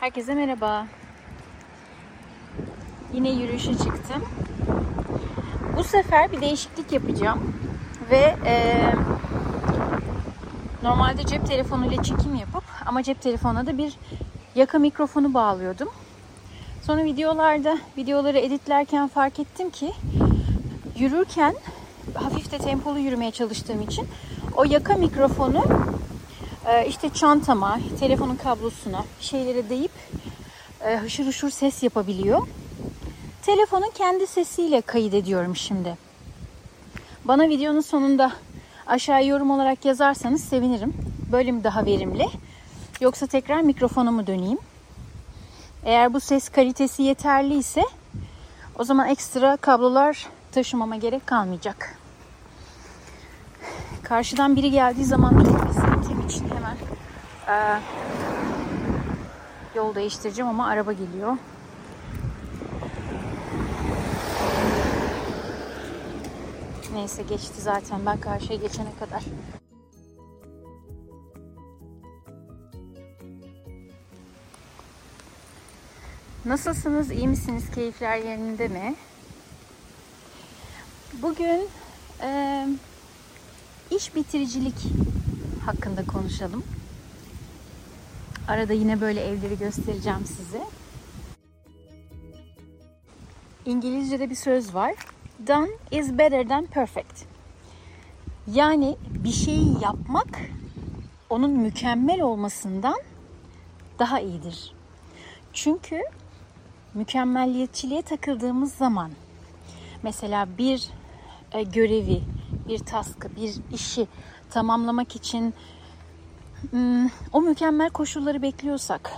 Herkese 0.00 0.34
merhaba. 0.34 0.86
Yine 3.12 3.30
yürüyüşe 3.30 3.72
çıktım. 3.72 4.24
Bu 5.76 5.84
sefer 5.84 6.32
bir 6.32 6.40
değişiklik 6.40 6.92
yapacağım. 6.92 7.54
Ve 8.10 8.36
e, 8.46 8.76
normalde 10.82 11.26
cep 11.26 11.46
telefonuyla 11.46 12.02
çekim 12.02 12.34
yapıp 12.34 12.64
ama 12.86 13.02
cep 13.02 13.22
telefonuna 13.22 13.66
da 13.66 13.78
bir 13.78 13.96
yaka 14.54 14.78
mikrofonu 14.78 15.34
bağlıyordum. 15.34 15.88
Sonra 16.82 17.04
videolarda 17.04 17.78
videoları 17.96 18.38
editlerken 18.38 19.08
fark 19.08 19.40
ettim 19.40 19.70
ki 19.70 19.92
yürürken 20.98 21.54
hafif 22.14 22.52
de 22.52 22.58
tempolu 22.58 22.98
yürümeye 22.98 23.30
çalıştığım 23.30 23.82
için 23.82 24.06
o 24.56 24.64
yaka 24.64 24.94
mikrofonu 24.94 25.64
e, 26.66 26.86
işte 26.86 27.08
çantama, 27.08 27.78
telefonun 28.00 28.36
kablosuna 28.36 29.04
şeylere 29.20 29.68
deyip 29.68 29.92
e, 30.84 30.96
hışır 30.96 31.26
hışır 31.26 31.50
ses 31.50 31.82
yapabiliyor. 31.82 32.46
Telefonun 33.42 33.90
kendi 33.94 34.26
sesiyle 34.26 34.80
kaydediyorum 34.80 35.56
şimdi. 35.56 35.96
Bana 37.24 37.48
videonun 37.48 37.80
sonunda 37.80 38.32
aşağı 38.86 39.26
yorum 39.26 39.50
olarak 39.50 39.84
yazarsanız 39.84 40.44
sevinirim. 40.44 40.94
Böyle 41.32 41.52
mi 41.52 41.64
daha 41.64 41.84
verimli? 41.84 42.26
Yoksa 43.00 43.26
tekrar 43.26 43.60
mikrofona 43.60 44.10
mı 44.10 44.26
döneyim? 44.26 44.58
Eğer 45.84 46.14
bu 46.14 46.20
ses 46.20 46.48
kalitesi 46.48 47.02
yeterli 47.02 47.54
ise 47.58 47.82
o 48.78 48.84
zaman 48.84 49.08
ekstra 49.08 49.56
kablolar 49.56 50.26
taşımama 50.52 50.96
gerek 50.96 51.26
kalmayacak. 51.26 51.98
Karşıdan 54.02 54.56
biri 54.56 54.70
geldiği 54.70 55.04
zaman 55.04 55.44
çok 55.44 55.83
e, 57.48 57.80
yol 59.74 59.94
değiştireceğim 59.94 60.48
ama 60.48 60.66
araba 60.66 60.92
geliyor. 60.92 61.36
Neyse 66.92 67.22
geçti 67.22 67.60
zaten 67.60 68.06
ben 68.06 68.20
karşıya 68.20 68.58
geçene 68.58 68.90
kadar. 69.00 69.22
Nasılsınız? 76.44 77.10
İyi 77.10 77.28
misiniz? 77.28 77.64
Keyifler 77.74 78.16
yerinde 78.16 78.68
mi? 78.68 78.94
Bugün 81.22 81.68
e, 82.22 82.68
iş 83.90 84.14
bitiricilik 84.14 84.74
hakkında 85.66 86.06
konuşalım. 86.06 86.64
Arada 88.48 88.72
yine 88.72 89.00
böyle 89.00 89.20
evleri 89.20 89.58
göstereceğim 89.58 90.26
size. 90.26 90.60
İngilizce'de 93.66 94.30
bir 94.30 94.34
söz 94.34 94.74
var. 94.74 94.94
Done 95.46 95.70
is 95.90 96.18
better 96.18 96.48
than 96.48 96.66
perfect. 96.66 97.24
Yani 98.46 98.96
bir 99.10 99.32
şeyi 99.32 99.82
yapmak 99.82 100.40
onun 101.30 101.50
mükemmel 101.50 102.20
olmasından 102.20 102.96
daha 103.98 104.20
iyidir. 104.20 104.74
Çünkü 105.52 106.02
mükemmelliyetçiliğe 106.94 108.02
takıldığımız 108.02 108.74
zaman 108.74 109.10
mesela 110.02 110.48
bir 110.58 110.88
e, 111.52 111.62
görevi, 111.62 112.22
bir 112.68 112.78
taskı, 112.78 113.36
bir 113.36 113.54
işi 113.72 114.06
tamamlamak 114.50 115.16
için 115.16 115.54
o 117.32 117.40
mükemmel 117.40 117.90
koşulları 117.90 118.42
bekliyorsak 118.42 119.10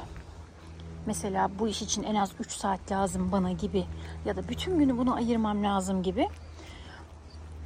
mesela 1.07 1.51
bu 1.59 1.69
iş 1.69 1.83
için 1.83 2.03
en 2.03 2.15
az 2.15 2.31
3 2.41 2.53
saat 2.53 2.93
lazım 2.93 3.33
bana 3.33 3.53
gibi 3.53 3.85
ya 4.25 4.37
da 4.37 4.49
bütün 4.49 4.79
günü 4.79 4.99
bunu 4.99 5.15
ayırmam 5.15 5.65
lazım 5.65 6.03
gibi 6.03 6.29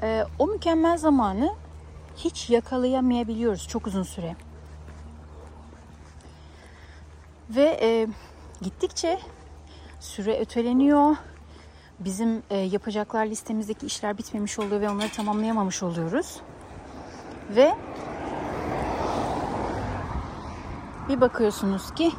e, 0.02 0.24
o 0.38 0.46
mükemmel 0.46 0.98
zamanı 0.98 1.54
hiç 2.16 2.50
yakalayamayabiliyoruz 2.50 3.68
çok 3.68 3.86
uzun 3.86 4.02
süre. 4.02 4.36
Ve 7.50 7.78
e, 7.82 8.06
gittikçe 8.62 9.18
süre 10.00 10.40
öteleniyor. 10.40 11.16
Bizim 12.00 12.42
e, 12.50 12.56
yapacaklar 12.56 13.26
listemizdeki 13.26 13.86
işler 13.86 14.18
bitmemiş 14.18 14.58
oluyor 14.58 14.80
ve 14.80 14.90
onları 14.90 15.08
tamamlayamamış 15.08 15.82
oluyoruz. 15.82 16.40
Ve 17.50 17.74
bir 21.08 21.20
bakıyorsunuz 21.20 21.94
ki 21.94 22.12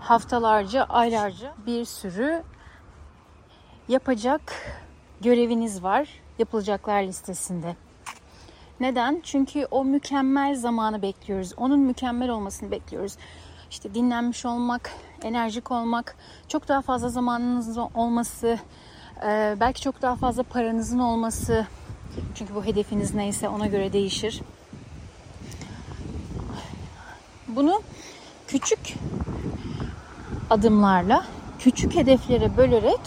haftalarca, 0.00 0.84
aylarca 0.84 1.54
bir 1.66 1.84
sürü 1.84 2.42
yapacak 3.88 4.40
göreviniz 5.20 5.82
var 5.82 6.08
yapılacaklar 6.38 7.02
listesinde. 7.02 7.76
Neden? 8.80 9.20
Çünkü 9.24 9.66
o 9.70 9.84
mükemmel 9.84 10.54
zamanı 10.54 11.02
bekliyoruz. 11.02 11.52
Onun 11.56 11.80
mükemmel 11.80 12.28
olmasını 12.28 12.70
bekliyoruz. 12.70 13.16
İşte 13.70 13.94
dinlenmiş 13.94 14.46
olmak, 14.46 14.90
enerjik 15.22 15.70
olmak, 15.70 16.16
çok 16.48 16.68
daha 16.68 16.82
fazla 16.82 17.08
zamanınızın 17.08 17.88
olması, 17.94 18.58
e, 19.26 19.56
belki 19.60 19.80
çok 19.80 20.02
daha 20.02 20.16
fazla 20.16 20.42
paranızın 20.42 20.98
olması. 20.98 21.66
Çünkü 22.34 22.54
bu 22.54 22.64
hedefiniz 22.64 23.14
neyse 23.14 23.48
ona 23.48 23.66
göre 23.66 23.92
değişir. 23.92 24.40
Bunu 27.56 27.82
küçük 28.48 28.94
adımlarla, 30.50 31.24
küçük 31.58 31.94
hedeflere 31.94 32.56
bölerek 32.56 33.00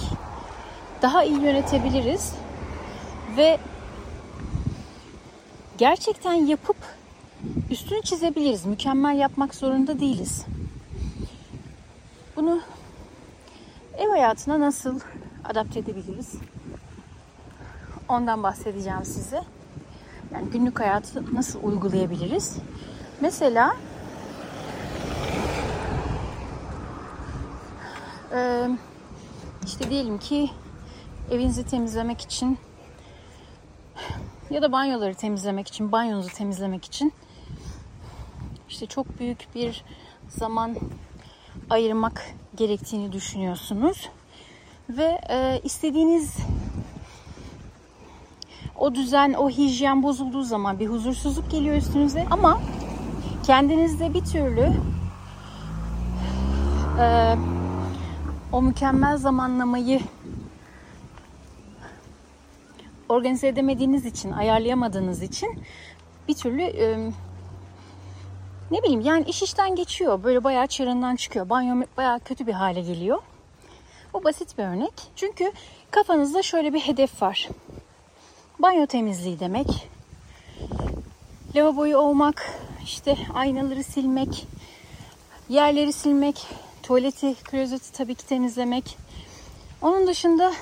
daha 1.01 1.23
iyi 1.23 1.41
yönetebiliriz 1.41 2.33
ve 3.37 3.59
gerçekten 5.77 6.33
yapıp 6.33 6.77
üstünü 7.69 8.01
çizebiliriz. 8.01 8.65
Mükemmel 8.65 9.17
yapmak 9.17 9.55
zorunda 9.55 9.99
değiliz. 9.99 10.45
Bunu 12.35 12.61
ev 13.97 14.09
hayatına 14.09 14.59
nasıl 14.59 14.99
adapte 15.45 15.79
edebiliriz? 15.79 16.33
Ondan 18.09 18.43
bahsedeceğim 18.43 19.05
size. 19.05 19.41
Yani 20.33 20.49
günlük 20.49 20.79
hayatı 20.79 21.35
nasıl 21.35 21.63
uygulayabiliriz? 21.63 22.55
Mesela 23.21 23.75
işte 29.65 29.89
diyelim 29.89 30.17
ki 30.17 30.49
evinizi 31.31 31.65
temizlemek 31.65 32.21
için 32.21 32.57
ya 34.49 34.61
da 34.61 34.71
banyoları 34.71 35.13
temizlemek 35.13 35.67
için, 35.67 35.91
banyonuzu 35.91 36.29
temizlemek 36.29 36.85
için 36.85 37.13
işte 38.69 38.85
çok 38.85 39.19
büyük 39.19 39.47
bir 39.55 39.83
zaman 40.27 40.75
ayırmak 41.69 42.25
gerektiğini 42.55 43.11
düşünüyorsunuz. 43.11 44.09
Ve 44.89 45.21
e, 45.29 45.61
istediğiniz 45.63 46.37
o 48.77 48.95
düzen, 48.95 49.33
o 49.33 49.49
hijyen 49.49 50.03
bozulduğu 50.03 50.43
zaman 50.43 50.79
bir 50.79 50.87
huzursuzluk 50.87 51.51
geliyor 51.51 51.75
üstünüze. 51.75 52.25
Ama 52.31 52.61
kendinizde 53.43 54.13
bir 54.13 54.25
türlü 54.25 54.73
e, 56.99 57.35
o 58.53 58.61
mükemmel 58.61 59.17
zamanlamayı 59.17 60.01
organize 63.09 63.47
edemediğiniz 63.47 64.05
için, 64.05 64.31
ayarlayamadığınız 64.31 65.21
için 65.21 65.63
bir 66.27 66.33
türlü 66.33 66.63
ne 68.71 68.83
bileyim 68.83 69.01
yani 69.01 69.25
iş 69.25 69.43
işten 69.43 69.75
geçiyor. 69.75 70.23
Böyle 70.23 70.43
bayağı 70.43 70.67
çığırından 70.67 71.15
çıkıyor. 71.15 71.49
Banyo 71.49 71.85
bayağı 71.97 72.19
kötü 72.19 72.47
bir 72.47 72.53
hale 72.53 72.81
geliyor. 72.81 73.19
Bu 74.13 74.23
basit 74.23 74.57
bir 74.57 74.63
örnek. 74.63 74.93
Çünkü 75.15 75.51
kafanızda 75.91 76.41
şöyle 76.41 76.73
bir 76.73 76.79
hedef 76.79 77.21
var. 77.21 77.49
Banyo 78.59 78.85
temizliği 78.85 79.39
demek. 79.39 79.89
Lavaboyu 81.55 81.97
olmak, 81.97 82.59
işte 82.83 83.17
aynaları 83.33 83.83
silmek, 83.83 84.47
yerleri 85.49 85.93
silmek, 85.93 86.47
tuvaleti, 86.83 87.35
klozeti 87.43 87.91
tabii 87.91 88.15
ki 88.15 88.25
temizlemek. 88.25 88.97
Onun 89.81 90.07
dışında 90.07 90.53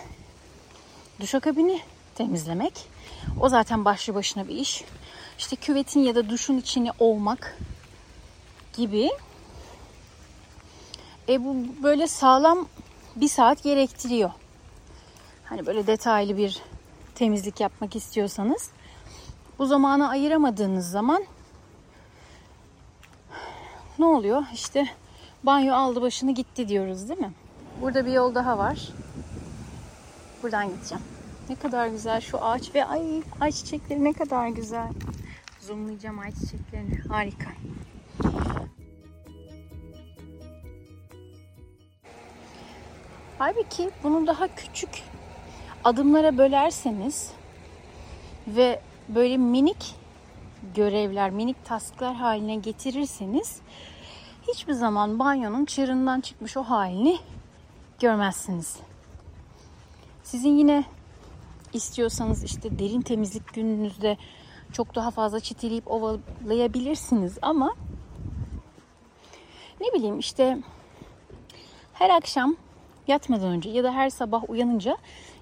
duşakabini 1.19 1.81
temizlemek. 2.15 2.73
O 3.39 3.49
zaten 3.49 3.85
başlı 3.85 4.15
başına 4.15 4.47
bir 4.47 4.55
iş. 4.55 4.83
İşte 5.37 5.55
küvetin 5.55 5.99
ya 5.99 6.15
da 6.15 6.29
duşun 6.29 6.57
içini 6.57 6.91
olmak 6.99 7.57
gibi. 8.73 9.09
E 11.29 11.45
bu 11.45 11.55
böyle 11.83 12.07
sağlam 12.07 12.67
bir 13.15 13.27
saat 13.27 13.63
gerektiriyor. 13.63 14.31
Hani 15.45 15.65
böyle 15.65 15.87
detaylı 15.87 16.37
bir 16.37 16.61
temizlik 17.15 17.59
yapmak 17.59 17.95
istiyorsanız 17.95 18.71
bu 19.59 19.65
zamanı 19.65 20.09
ayıramadığınız 20.09 20.89
zaman 20.89 21.25
ne 23.99 24.05
oluyor? 24.05 24.43
İşte 24.53 24.87
banyo 25.43 25.73
aldı 25.73 26.01
başını 26.01 26.31
gitti 26.31 26.67
diyoruz 26.67 27.09
değil 27.09 27.19
mi? 27.19 27.31
Burada 27.81 28.05
bir 28.05 28.11
yol 28.11 28.35
daha 28.35 28.57
var. 28.57 28.89
Buradan 30.43 30.69
gideceğim. 30.69 31.03
Ne 31.49 31.55
kadar 31.55 31.87
güzel 31.87 32.21
şu 32.21 32.45
ağaç 32.45 32.75
ve 32.75 32.85
ay 32.85 33.21
ay 33.39 33.51
çiçekleri 33.51 34.03
ne 34.03 34.13
kadar 34.13 34.47
güzel. 34.47 34.89
Zoomlayacağım 35.59 36.19
ay 36.19 36.31
çiçeklerini. 36.31 36.99
Harika. 37.09 37.49
Halbuki 43.37 43.89
bunu 44.03 44.27
daha 44.27 44.55
küçük 44.55 44.89
adımlara 45.83 46.37
bölerseniz 46.37 47.31
ve 48.47 48.79
böyle 49.09 49.37
minik 49.37 49.95
görevler, 50.75 51.29
minik 51.29 51.65
tasklar 51.65 52.15
haline 52.15 52.55
getirirseniz 52.55 53.61
hiçbir 54.47 54.73
zaman 54.73 55.19
banyonun 55.19 55.65
çığırından 55.65 56.21
çıkmış 56.21 56.57
o 56.57 56.63
halini 56.63 57.17
görmezsiniz. 57.99 58.79
Sizin 60.23 60.57
yine 60.57 60.83
istiyorsanız 61.73 62.43
işte 62.43 62.79
derin 62.79 63.01
temizlik 63.01 63.53
gününüzde 63.53 64.17
çok 64.73 64.95
daha 64.95 65.11
fazla 65.11 65.39
çitileyip 65.39 65.91
ovalayabilirsiniz 65.91 67.37
ama 67.41 67.75
ne 69.81 69.93
bileyim 69.93 70.19
işte 70.19 70.57
her 71.93 72.09
akşam 72.09 72.55
yatmadan 73.07 73.47
önce 73.47 73.69
ya 73.69 73.83
da 73.83 73.93
her 73.93 74.09
sabah 74.09 74.49
uyanınca 74.49 74.97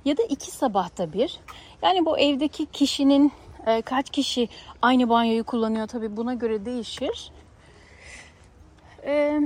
ya 0.06 0.18
da 0.18 0.24
iki 0.24 0.52
sabahta 0.52 1.14
bir 1.14 1.40
yani 1.82 2.06
bu 2.06 2.20
evdeki 2.20 2.66
kişinin 2.66 3.32
e, 3.66 3.82
kaç 3.82 4.10
kişi 4.10 4.50
aynı 4.82 5.10
banyoyu 5.10 5.44
kullanıyor 5.44 5.88
tabi 5.88 6.18
buna 6.18 6.34
göre 6.34 6.66
değişir. 6.66 7.32
E, 9.06 9.42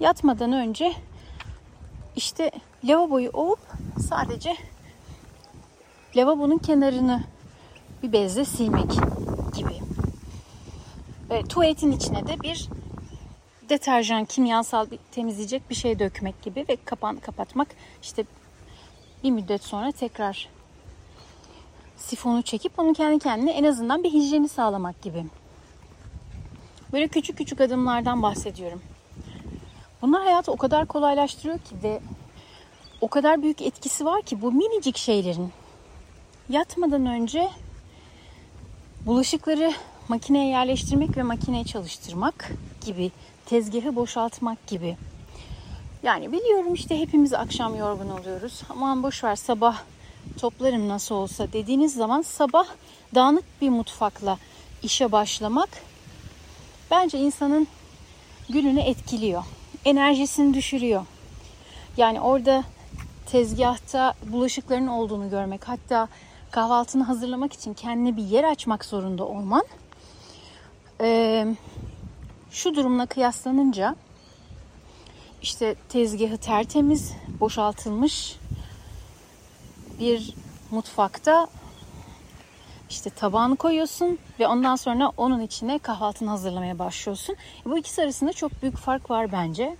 yatmadan 0.00 0.52
önce 0.52 0.92
işte 2.16 2.50
lavaboyu 2.84 3.30
ovup 3.30 3.58
sadece 4.08 4.56
lavabonun 6.16 6.58
kenarını 6.58 7.24
bir 8.02 8.12
bezle 8.12 8.44
silmek 8.44 8.90
gibi. 9.56 9.74
E, 11.30 11.42
tuvaletin 11.42 11.92
içine 11.92 12.26
de 12.26 12.40
bir 12.40 12.68
deterjan, 13.68 14.24
kimyasal 14.24 14.90
bir 14.90 14.98
temizleyecek 15.12 15.70
bir 15.70 15.74
şey 15.74 15.98
dökmek 15.98 16.42
gibi 16.42 16.64
ve 16.68 16.76
kapağını 16.84 17.20
kapatmak. 17.20 17.68
İşte 18.02 18.24
bir 19.24 19.30
müddet 19.30 19.62
sonra 19.62 19.92
tekrar 19.92 20.48
sifonu 21.96 22.42
çekip 22.42 22.78
onu 22.78 22.92
kendi 22.92 23.18
kendine 23.18 23.50
en 23.50 23.64
azından 23.64 24.04
bir 24.04 24.12
hijyeni 24.12 24.48
sağlamak 24.48 25.02
gibi. 25.02 25.24
Böyle 26.94 27.08
küçük 27.08 27.38
küçük 27.38 27.60
adımlardan 27.60 28.22
bahsediyorum. 28.22 28.82
Bunlar 30.02 30.22
hayatı 30.22 30.52
o 30.52 30.56
kadar 30.56 30.86
kolaylaştırıyor 30.86 31.58
ki 31.58 31.74
ve 31.82 32.00
o 33.00 33.08
kadar 33.08 33.42
büyük 33.42 33.62
etkisi 33.62 34.04
var 34.04 34.22
ki 34.22 34.42
bu 34.42 34.52
minicik 34.52 34.96
şeylerin. 34.96 35.52
Yatmadan 36.48 37.06
önce 37.06 37.50
bulaşıkları 39.06 39.72
makineye 40.08 40.48
yerleştirmek 40.48 41.16
ve 41.16 41.22
makineye 41.22 41.64
çalıştırmak 41.64 42.50
gibi, 42.86 43.10
tezgahı 43.46 43.96
boşaltmak 43.96 44.66
gibi. 44.66 44.96
Yani 46.02 46.32
biliyorum 46.32 46.74
işte 46.74 47.00
hepimiz 47.00 47.32
akşam 47.32 47.76
yorgun 47.76 48.10
oluyoruz. 48.10 48.62
Aman 48.70 49.02
boş 49.02 49.24
ver 49.24 49.36
sabah 49.36 49.82
toplarım 50.40 50.88
nasıl 50.88 51.14
olsa 51.14 51.52
dediğiniz 51.52 51.94
zaman 51.94 52.22
sabah 52.22 52.66
dağınık 53.14 53.44
bir 53.60 53.70
mutfakla 53.70 54.38
işe 54.82 55.12
başlamak 55.12 55.68
bence 56.90 57.18
insanın 57.18 57.68
gününü 58.48 58.80
etkiliyor. 58.80 59.44
Enerjisini 59.84 60.54
düşürüyor. 60.54 61.06
Yani 61.96 62.20
orada 62.20 62.64
tezgahta 63.26 64.14
bulaşıkların 64.26 64.86
olduğunu 64.86 65.30
görmek, 65.30 65.68
hatta 65.68 66.08
kahvaltını 66.50 67.02
hazırlamak 67.02 67.52
için 67.52 67.74
kendine 67.74 68.16
bir 68.16 68.22
yer 68.22 68.44
açmak 68.44 68.84
zorunda 68.84 69.24
olman 69.26 69.64
e, 71.00 71.46
şu 72.50 72.74
durumla 72.74 73.06
kıyaslanınca 73.06 73.96
işte 75.42 75.74
tezgahı 75.88 76.36
tertemiz, 76.36 77.12
boşaltılmış 77.40 78.36
bir 80.00 80.34
mutfakta 80.70 81.46
işte 82.94 83.10
tabağını 83.10 83.56
koyuyorsun 83.56 84.18
ve 84.40 84.46
ondan 84.46 84.76
sonra 84.76 85.12
onun 85.16 85.40
içine 85.40 85.78
kahvaltını 85.78 86.30
hazırlamaya 86.30 86.78
başlıyorsun. 86.78 87.36
Bu 87.64 87.78
ikisi 87.78 88.02
arasında 88.02 88.32
çok 88.32 88.62
büyük 88.62 88.76
fark 88.76 89.10
var 89.10 89.32
bence. 89.32 89.76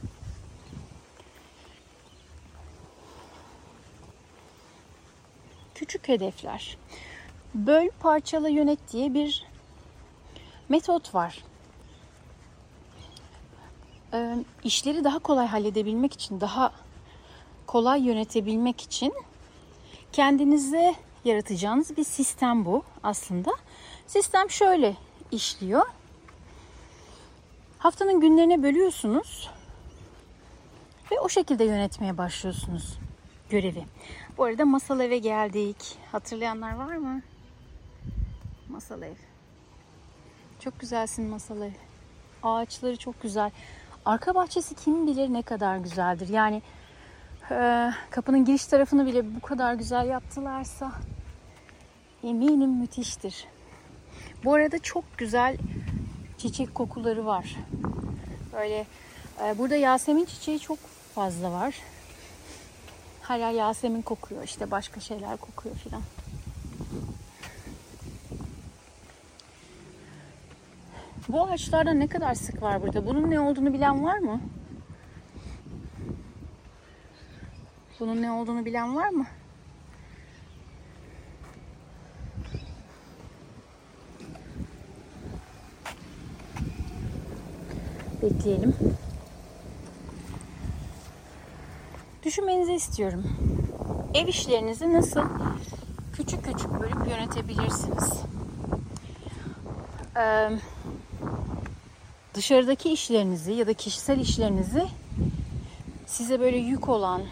Küçük 5.74 6.08
hedefler. 6.08 6.76
Böl, 7.54 7.88
parçala, 8.00 8.48
yönet 8.48 8.92
diye 8.92 9.14
bir 9.14 9.44
metot 10.68 11.14
var. 11.14 11.44
Ee, 14.12 14.36
işleri 14.64 15.04
daha 15.04 15.18
kolay 15.18 15.46
halledebilmek 15.46 16.12
için, 16.12 16.40
daha 16.40 16.72
kolay 17.66 18.02
yönetebilmek 18.02 18.80
için 18.80 19.14
kendinize 20.12 20.94
yaratacağınız 21.24 21.96
bir 21.96 22.04
sistem 22.04 22.64
bu 22.64 22.82
aslında. 23.02 23.50
Sistem 24.06 24.50
şöyle 24.50 24.96
işliyor. 25.30 25.86
Haftanın 27.78 28.20
günlerine 28.20 28.62
bölüyorsunuz 28.62 29.50
ve 31.10 31.20
o 31.20 31.28
şekilde 31.28 31.64
yönetmeye 31.64 32.18
başlıyorsunuz 32.18 32.98
görevi. 33.50 33.84
Bu 34.38 34.44
arada 34.44 34.64
masal 34.64 35.00
eve 35.00 35.18
geldik. 35.18 35.98
Hatırlayanlar 36.12 36.74
var 36.74 36.96
mı? 36.96 37.22
Masal 38.68 39.02
ev. 39.02 39.14
Çok 40.60 40.80
güzelsin 40.80 41.24
masal 41.24 41.62
ev. 41.62 41.72
Ağaçları 42.42 42.96
çok 42.96 43.22
güzel. 43.22 43.50
Arka 44.04 44.34
bahçesi 44.34 44.74
kim 44.74 45.06
bilir 45.06 45.32
ne 45.32 45.42
kadar 45.42 45.76
güzeldir. 45.76 46.28
Yani 46.28 46.62
e, 47.50 47.90
kapının 48.10 48.44
giriş 48.44 48.66
tarafını 48.66 49.06
bile 49.06 49.34
bu 49.36 49.40
kadar 49.40 49.74
güzel 49.74 50.08
yaptılarsa 50.08 50.92
eminim 52.24 52.70
müthiştir. 52.70 53.44
Bu 54.44 54.54
arada 54.54 54.78
çok 54.78 55.18
güzel 55.18 55.56
çiçek 56.38 56.74
kokuları 56.74 57.26
var. 57.26 57.56
Böyle 58.52 58.86
e, 59.44 59.58
burada 59.58 59.76
Yasemin 59.76 60.24
çiçeği 60.24 60.60
çok 60.60 60.78
fazla 61.14 61.52
var. 61.52 61.74
Hala 63.22 63.50
Yasemin 63.50 64.02
kokuyor 64.02 64.42
işte 64.42 64.70
başka 64.70 65.00
şeyler 65.00 65.36
kokuyor 65.36 65.74
filan. 65.74 66.02
Bu 71.28 71.42
ağaçlarda 71.42 71.92
ne 71.92 72.06
kadar 72.06 72.34
sık 72.34 72.62
var 72.62 72.82
burada? 72.82 73.06
Bunun 73.06 73.30
ne 73.30 73.40
olduğunu 73.40 73.72
bilen 73.72 74.04
var 74.04 74.18
mı? 74.18 74.40
Bunun 78.00 78.22
ne 78.22 78.32
olduğunu 78.32 78.64
bilen 78.64 78.96
var 78.96 79.08
mı? 79.08 79.26
Bekleyelim. 88.22 88.74
Düşünmenizi 92.22 92.72
istiyorum. 92.72 93.24
Ev 94.14 94.26
işlerinizi 94.26 94.92
nasıl 94.92 95.20
küçük 96.16 96.44
küçük 96.44 96.80
bölüp 96.80 97.08
yönetebilirsiniz? 97.08 98.12
Ee, 100.16 100.50
dışarıdaki 102.34 102.92
işlerinizi 102.92 103.52
ya 103.52 103.66
da 103.66 103.72
kişisel 103.72 104.20
işlerinizi 104.20 104.86
size 106.06 106.40
böyle 106.40 106.56
yük 106.56 106.88
olan 106.88 107.22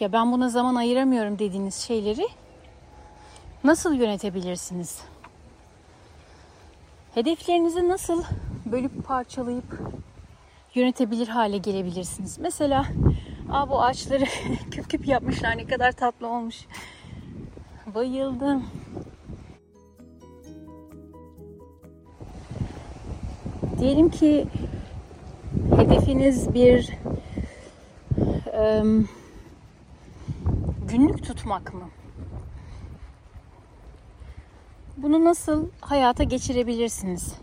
ya 0.00 0.12
ben 0.12 0.32
buna 0.32 0.48
zaman 0.48 0.74
ayıramıyorum 0.74 1.38
dediğiniz 1.38 1.74
şeyleri 1.74 2.28
nasıl 3.64 3.94
yönetebilirsiniz? 3.94 4.98
Hedeflerinizi 7.14 7.88
nasıl 7.88 8.24
bölüp 8.66 9.06
parçalayıp 9.06 9.80
yönetebilir 10.74 11.28
hale 11.28 11.58
gelebilirsiniz? 11.58 12.38
Mesela 12.38 12.86
Aa, 13.52 13.70
bu 13.70 13.82
ağaçları 13.82 14.24
küp 14.70 14.90
küp 14.90 15.08
yapmışlar 15.08 15.56
ne 15.56 15.66
kadar 15.66 15.92
tatlı 15.92 16.26
olmuş. 16.28 16.56
Bayıldım. 17.94 18.64
Diyelim 23.78 24.10
ki 24.10 24.46
hedefiniz 25.76 26.54
bir 26.54 26.90
um, 28.80 29.08
günlük 30.90 31.24
tutmak 31.24 31.74
mı? 31.74 31.88
Bunu 34.96 35.24
nasıl 35.24 35.68
hayata 35.80 36.24
geçirebilirsiniz? 36.24 37.34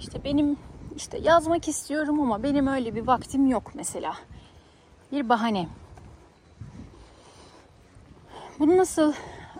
İşte 0.00 0.24
benim 0.24 0.56
işte 0.96 1.18
yazmak 1.18 1.68
istiyorum 1.68 2.20
ama 2.20 2.42
benim 2.42 2.66
öyle 2.66 2.94
bir 2.94 3.06
vaktim 3.06 3.46
yok 3.46 3.72
mesela. 3.74 4.14
Bir 5.12 5.28
bahane. 5.28 5.68
Bunu 8.58 8.76
nasıl 8.76 9.12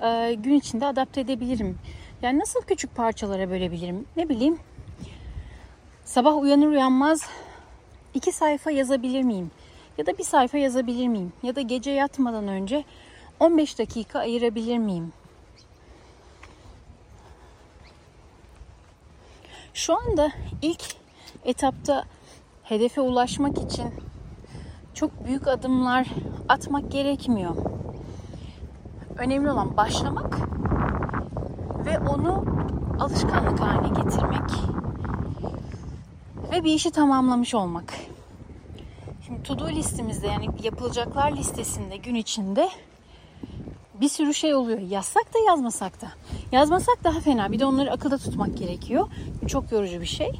e, 0.02 0.34
gün 0.34 0.54
içinde 0.54 0.86
adapte 0.86 1.20
edebilirim? 1.20 1.78
Yani 2.22 2.38
nasıl 2.38 2.62
küçük 2.62 2.96
parçalara 2.96 3.50
bölebilirim? 3.50 4.06
Ne 4.16 4.28
bileyim. 4.28 4.58
Sabah 6.04 6.36
uyanır 6.36 6.66
uyanmaz 6.66 7.30
iki 8.14 8.32
sayfa 8.32 8.70
yazabilir 8.70 9.22
miyim? 9.22 9.50
Ya 9.98 10.06
da 10.06 10.18
bir 10.18 10.24
sayfa 10.24 10.58
yazabilir 10.58 11.08
miyim? 11.08 11.32
Ya 11.42 11.54
da 11.54 11.60
gece 11.60 11.90
yatmadan 11.90 12.48
önce 12.48 12.84
15 13.40 13.78
dakika 13.78 14.18
ayırabilir 14.18 14.78
miyim? 14.78 15.12
Şu 19.74 19.98
anda 19.98 20.30
ilk 20.62 20.82
etapta 21.44 22.04
hedefe 22.62 23.00
ulaşmak 23.00 23.58
için 23.58 23.94
çok 24.94 25.24
büyük 25.24 25.46
adımlar 25.46 26.06
atmak 26.48 26.92
gerekmiyor. 26.92 27.56
Önemli 29.18 29.50
olan 29.50 29.76
başlamak 29.76 30.38
ve 31.86 31.98
onu 31.98 32.44
alışkanlık 33.00 33.60
haline 33.60 34.02
getirmek 34.02 34.50
ve 36.52 36.64
bir 36.64 36.74
işi 36.74 36.90
tamamlamış 36.90 37.54
olmak. 37.54 37.94
Şimdi 39.26 39.42
to 39.42 39.58
do 39.58 39.68
listemizde 39.68 40.26
yani 40.26 40.48
yapılacaklar 40.62 41.32
listesinde 41.32 41.96
gün 41.96 42.14
içinde 42.14 42.68
bir 44.00 44.08
sürü 44.08 44.34
şey 44.34 44.54
oluyor. 44.54 44.78
Yazsak 44.78 45.34
da 45.34 45.38
yazmasak 45.38 46.00
da. 46.02 46.08
Yazmasak 46.52 47.04
daha 47.04 47.20
fena. 47.20 47.52
Bir 47.52 47.58
de 47.58 47.66
onları 47.66 47.92
akılda 47.92 48.18
tutmak 48.18 48.58
gerekiyor. 48.58 49.08
Çok 49.48 49.72
yorucu 49.72 50.00
bir 50.00 50.06
şey. 50.06 50.32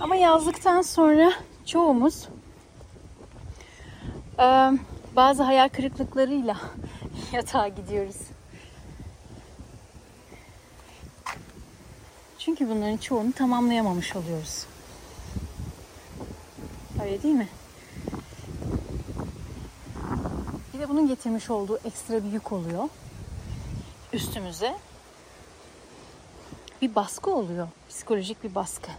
Ama 0.00 0.16
yazdıktan 0.16 0.82
sonra 0.82 1.32
çoğumuz 1.66 2.28
bazı 5.16 5.42
hayal 5.42 5.68
kırıklıklarıyla 5.68 6.56
yatağa 7.32 7.68
gidiyoruz. 7.68 8.16
Çünkü 12.38 12.68
bunların 12.68 12.96
çoğunu 12.96 13.32
tamamlayamamış 13.32 14.16
oluyoruz. 14.16 14.66
Öyle 17.04 17.22
değil 17.22 17.34
mi? 17.34 17.48
Bir 20.74 20.78
de 20.78 20.88
bunun 20.88 21.08
getirmiş 21.08 21.50
olduğu 21.50 21.78
ekstra 21.84 22.24
bir 22.24 22.32
yük 22.32 22.52
oluyor. 22.52 22.88
Üstümüze. 24.12 24.76
Bir 26.82 26.94
baskı 26.94 27.30
oluyor. 27.30 27.68
Psikolojik 27.88 28.44
bir 28.44 28.54
baskı. 28.54 28.90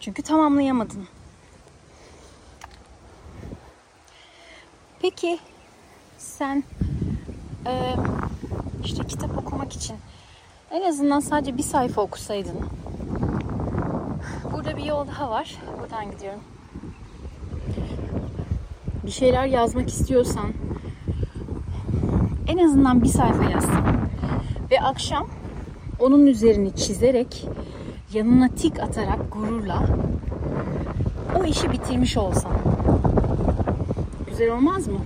Çünkü 0.00 0.22
tamamlayamadın. 0.22 1.08
Peki 5.02 5.38
sen 6.18 6.64
e, 7.66 7.94
işte 8.84 9.06
kitap 9.06 9.38
okumak 9.38 9.72
için 9.72 9.96
en 10.70 10.82
azından 10.82 11.20
sadece 11.20 11.56
bir 11.56 11.62
sayfa 11.62 12.02
okusaydın. 12.02 12.68
Burada 14.52 14.76
bir 14.76 14.84
yol 14.84 15.06
daha 15.06 15.30
var. 15.30 15.56
Buradan 15.80 16.10
gidiyorum. 16.10 16.42
Bir 19.06 19.10
şeyler 19.10 19.46
yazmak 19.46 19.88
istiyorsan 19.88 20.46
en 22.46 22.58
azından 22.58 23.02
bir 23.02 23.08
sayfa 23.08 23.50
yazsın. 23.50 23.80
Ve 24.70 24.80
akşam 24.80 25.26
onun 25.98 26.26
üzerini 26.26 26.76
çizerek 26.76 27.48
yanına 28.12 28.48
tik 28.48 28.80
atarak 28.80 29.32
gururla 29.32 29.86
o 31.40 31.44
işi 31.44 31.72
bitirmiş 31.72 32.16
olsan. 32.16 32.52
Güzel 34.26 34.52
olmaz 34.52 34.88
mı? 34.88 34.98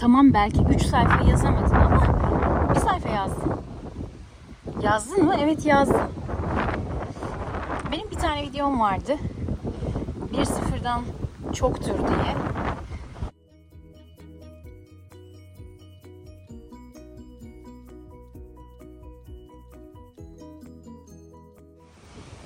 Tamam 0.00 0.34
belki 0.34 0.62
3 0.62 0.82
sayfa 0.82 1.30
yazamadın 1.30 1.74
ama 1.74 2.74
bir 2.74 2.80
sayfa 2.80 3.08
yazdın. 3.08 3.52
Yazdın 4.82 5.24
mı? 5.24 5.34
Evet 5.40 5.66
yazdım. 5.66 6.00
Benim 7.92 8.10
bir 8.10 8.16
tane 8.16 8.42
videom 8.42 8.80
vardı. 8.80 9.16
Bir 10.32 10.44
sıfırdan 10.44 11.02
çoktur 11.52 11.98
diye. 11.98 12.34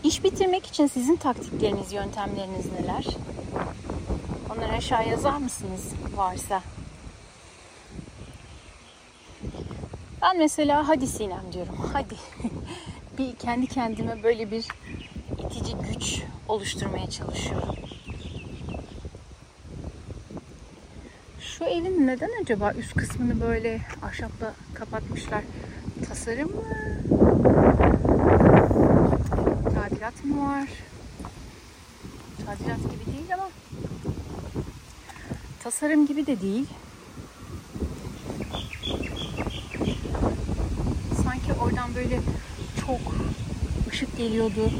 İş 0.04 0.24
bitirmek 0.24 0.66
için 0.66 0.86
sizin 0.86 1.16
taktikleriniz, 1.16 1.92
yöntemleriniz 1.92 2.72
neler? 2.72 3.06
Onları 4.56 4.72
aşağı 4.72 5.08
yazar 5.08 5.36
mısınız 5.36 5.92
varsa? 6.16 6.62
Ben 10.22 10.38
mesela 10.38 10.88
hadi 10.88 11.06
Sinem 11.06 11.52
diyorum. 11.52 11.76
Hadi. 11.92 12.14
bir 13.18 13.36
kendi 13.36 13.66
kendime 13.66 14.22
böyle 14.22 14.50
bir 14.50 14.66
itici 15.38 15.76
güç 15.76 16.22
oluşturmaya 16.48 17.10
çalışıyorum. 17.10 17.85
Şu 21.58 21.64
evin 21.64 22.06
neden 22.06 22.30
acaba 22.42 22.72
üst 22.72 22.94
kısmını 22.94 23.40
böyle 23.40 23.80
ahşapla 24.02 24.54
kapatmışlar? 24.74 25.42
Tasarım 26.08 26.50
mı? 26.56 26.62
Tadilat 29.74 30.24
mı 30.24 30.48
var? 30.48 30.68
Tadilat 32.46 32.78
gibi 32.78 33.16
değil 33.16 33.34
ama 33.34 33.48
tasarım 35.62 36.06
gibi 36.06 36.26
de 36.26 36.40
değil. 36.40 36.66
Sanki 41.24 41.52
oradan 41.62 41.94
böyle 41.94 42.20
çok 42.86 43.00
ışık 43.92 44.16
geliyordu 44.18 44.70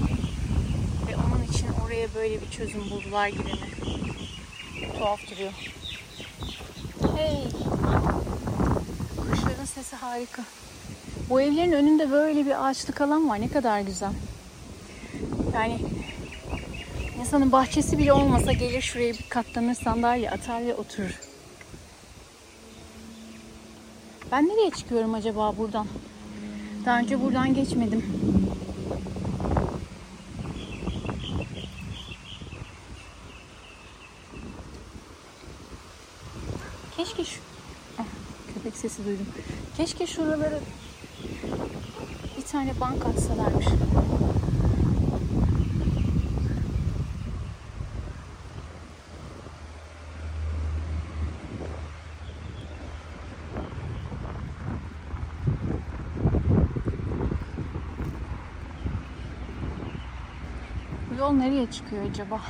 ve 1.09 1.17
onun 1.17 1.43
için 1.53 1.69
oraya 1.87 2.15
böyle 2.15 2.41
bir 2.41 2.51
çözüm 2.51 2.91
buldular 2.91 3.29
gibi 3.29 3.43
mi? 3.43 3.71
Tuhaf 4.99 5.31
duruyor. 5.31 5.76
Harika. 10.07 10.43
Bu 11.31 11.41
evlerin 11.41 11.73
önünde 11.73 12.11
böyle 12.11 12.47
bir 12.47 12.69
ağaçlık 12.69 13.01
alan 13.01 13.29
var. 13.29 13.41
Ne 13.41 13.49
kadar 13.49 13.81
güzel. 13.81 14.13
Yani 15.55 15.79
insanın 17.21 17.53
bahçesi 17.53 17.99
bile 17.99 18.13
olmasa 18.13 18.53
gelir 18.53 18.83
şuraya 18.83 19.13
bir 19.13 19.29
katlanır 19.29 19.75
sandalye 19.75 20.31
atar 20.31 20.67
ve 20.67 20.75
oturur. 20.75 21.21
Ben 24.33 24.49
nereye 24.49 24.71
çıkıyorum 24.71 25.15
acaba 25.15 25.57
buradan? 25.57 25.87
Daha 26.85 26.99
önce 26.99 27.23
buradan 27.23 27.55
geçmedim. 27.55 28.05
Keşke 36.97 37.25
şu... 37.25 37.41
Ah, 37.99 38.05
köpek 38.55 38.77
sesi 38.77 39.05
duydum. 39.05 39.27
Keşke 39.77 40.07
şuraları 40.07 40.61
bir 42.37 42.43
tane 42.43 42.81
bank 42.81 43.07
atsalarmış. 43.07 43.67
Yol 61.19 61.33
nereye 61.33 61.71
çıkıyor 61.71 62.11
acaba? 62.11 62.41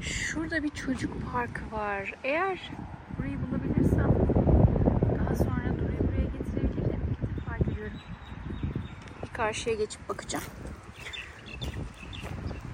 Şurada 0.00 0.62
bir 0.62 0.68
çocuk 0.68 1.31
parkı 1.42 1.76
var. 1.76 2.14
Eğer 2.24 2.70
burayı 3.18 3.38
bulabilirsem 3.42 4.10
daha 5.18 5.36
sonra 5.36 5.78
Duru'yu 5.78 6.08
buraya 6.08 6.24
getirebilirim. 6.24 7.02
İlk 7.10 7.36
defa 7.36 7.56
görüyorum. 7.58 7.98
Bir 9.22 9.28
karşıya 9.28 9.76
geçip 9.76 10.08
bakacağım. 10.08 10.44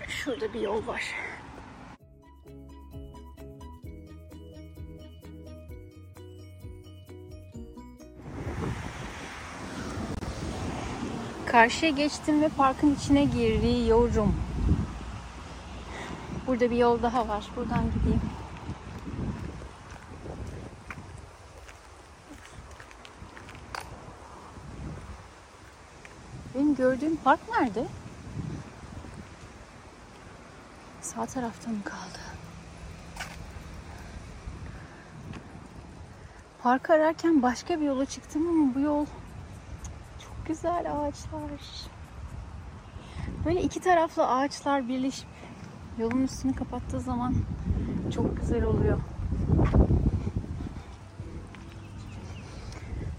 Şurada 0.09 0.55
bir 0.55 0.61
yol 0.61 0.87
var. 0.87 1.03
Karşıya 11.47 11.91
geçtim 11.91 12.43
ve 12.43 12.49
parkın 12.49 12.95
içine 12.95 13.25
giriyorum. 13.25 14.35
Burada 16.47 16.71
bir 16.71 16.77
yol 16.77 17.03
daha 17.03 17.29
var. 17.29 17.45
Buradan 17.57 17.85
gideyim. 17.95 18.21
Benim 26.59 26.75
gördüğüm 26.75 27.08
park 27.25 27.41
nerede? 27.49 27.87
Sağ 31.01 31.27
tarafta 31.27 31.71
mı 31.71 31.85
kaldı? 31.85 32.19
Park 36.63 36.91
ararken 36.91 37.43
başka 37.43 37.81
bir 37.81 37.85
yola 37.85 38.07
çıktım 38.07 38.49
ama 38.49 38.75
bu 38.75 38.81
yol 38.81 39.07
çok 40.25 40.47
güzel 40.47 40.93
ağaçlar. 40.93 41.51
Böyle 43.45 43.63
iki 43.63 43.81
taraflı 43.81 44.29
ağaçlar 44.29 44.89
birleşip 44.89 45.29
yolun 45.99 46.23
üstünü 46.23 46.55
kapattığı 46.55 47.01
zaman 47.01 47.35
çok 48.15 48.41
güzel 48.41 48.65
oluyor. 48.65 48.99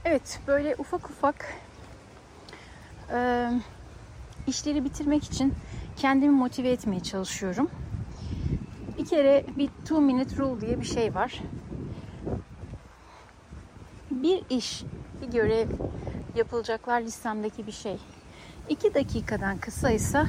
Evet, 0.05 0.39
böyle 0.47 0.75
ufak 0.77 1.09
ufak 1.09 1.53
işleri 4.49 4.85
bitirmek 4.85 5.23
için 5.23 5.53
kendimi 5.95 6.31
motive 6.31 6.69
etmeye 6.69 6.99
çalışıyorum. 6.99 7.69
Bir 8.97 9.05
kere 9.05 9.45
bir 9.57 9.67
two 9.67 10.01
minute 10.01 10.37
rule 10.37 10.61
diye 10.61 10.79
bir 10.79 10.85
şey 10.85 11.15
var. 11.15 11.39
Bir 14.11 14.43
iş, 14.49 14.83
bir 15.21 15.31
görev, 15.31 15.67
yapılacaklar 16.35 17.01
listemdeki 17.01 17.67
bir 17.67 17.71
şey. 17.71 17.97
İki 18.69 18.93
dakikadan 18.93 19.57
kısaysa 19.57 20.25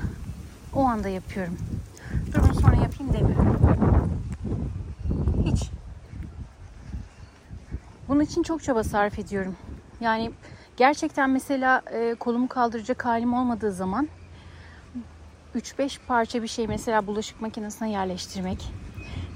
o 0.74 0.80
anda 0.80 1.08
yapıyorum. 1.08 1.58
Durun 2.34 2.52
sonra 2.52 2.76
yapayım 2.76 3.12
demiyorum. 3.12 4.22
Hiç. 5.44 5.70
Bunun 8.08 8.20
için 8.20 8.42
çok 8.42 8.62
çaba 8.62 8.84
sarf 8.84 9.18
ediyorum. 9.18 9.56
Yani 10.00 10.30
gerçekten 10.80 11.30
mesela 11.30 11.82
e, 11.92 12.14
kolumu 12.14 12.48
kaldıracak 12.48 13.04
halim 13.04 13.34
olmadığı 13.34 13.72
zaman 13.72 14.08
3-5 15.56 15.98
parça 16.08 16.42
bir 16.42 16.48
şey 16.48 16.66
mesela 16.66 17.06
bulaşık 17.06 17.40
makinesine 17.40 17.90
yerleştirmek, 17.90 18.72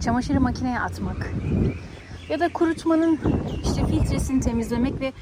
çamaşırı 0.01 0.41
makineye 0.41 0.81
atmak 0.81 1.31
ya 2.29 2.41
da 2.41 2.49
kurutmanın 2.49 3.19
işte 3.65 3.87
filtresini 3.87 4.41
temizlemek 4.41 5.01
ve 5.01 5.13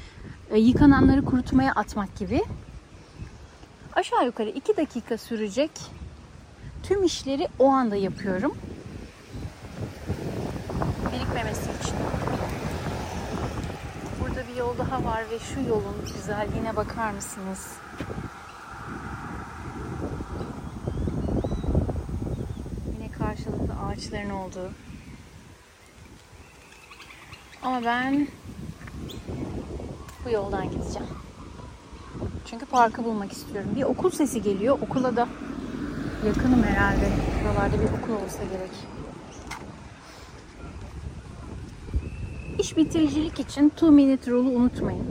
e, 0.51 0.59
yıkananları 0.59 1.25
kurutmaya 1.25 1.71
atmak 1.71 2.15
gibi 2.15 2.43
aşağı 3.93 4.25
yukarı 4.25 4.49
2 4.49 4.77
dakika 4.77 5.17
sürecek 5.17 5.71
tüm 6.83 7.03
işleri 7.03 7.47
o 7.59 7.67
anda 7.67 7.95
yapıyorum. 7.95 8.57
Birikmemesi 11.13 11.69
için. 11.81 12.12
Yol 14.63 14.77
daha 14.77 15.03
var 15.05 15.23
ve 15.31 15.39
şu 15.39 15.59
yolun 15.59 15.95
güzelliğine 16.15 16.75
bakar 16.75 17.11
mısınız? 17.11 17.67
Yine 22.93 23.11
karşılıklı 23.11 23.73
ağaçların 23.85 24.29
olduğu. 24.29 24.71
Ama 27.63 27.83
ben 27.85 28.27
bu 30.25 30.29
yoldan 30.29 30.71
gideceğim. 30.71 31.07
Çünkü 32.49 32.65
parkı 32.65 33.03
bulmak 33.03 33.31
istiyorum. 33.31 33.71
Bir 33.75 33.83
okul 33.83 34.11
sesi 34.11 34.41
geliyor. 34.41 34.77
Okula 34.81 35.15
da 35.15 35.27
yakınım 36.25 36.63
herhalde. 36.63 37.09
Buralarda 37.43 37.81
bir 37.81 38.03
okul 38.03 38.25
olsa 38.25 38.43
gerek. 38.43 38.92
İş 42.63 42.77
bitiricilik 42.77 43.39
için 43.39 43.73
2 43.77 43.85
minute 43.85 44.31
rule'u 44.31 44.51
unutmayın. 44.51 45.05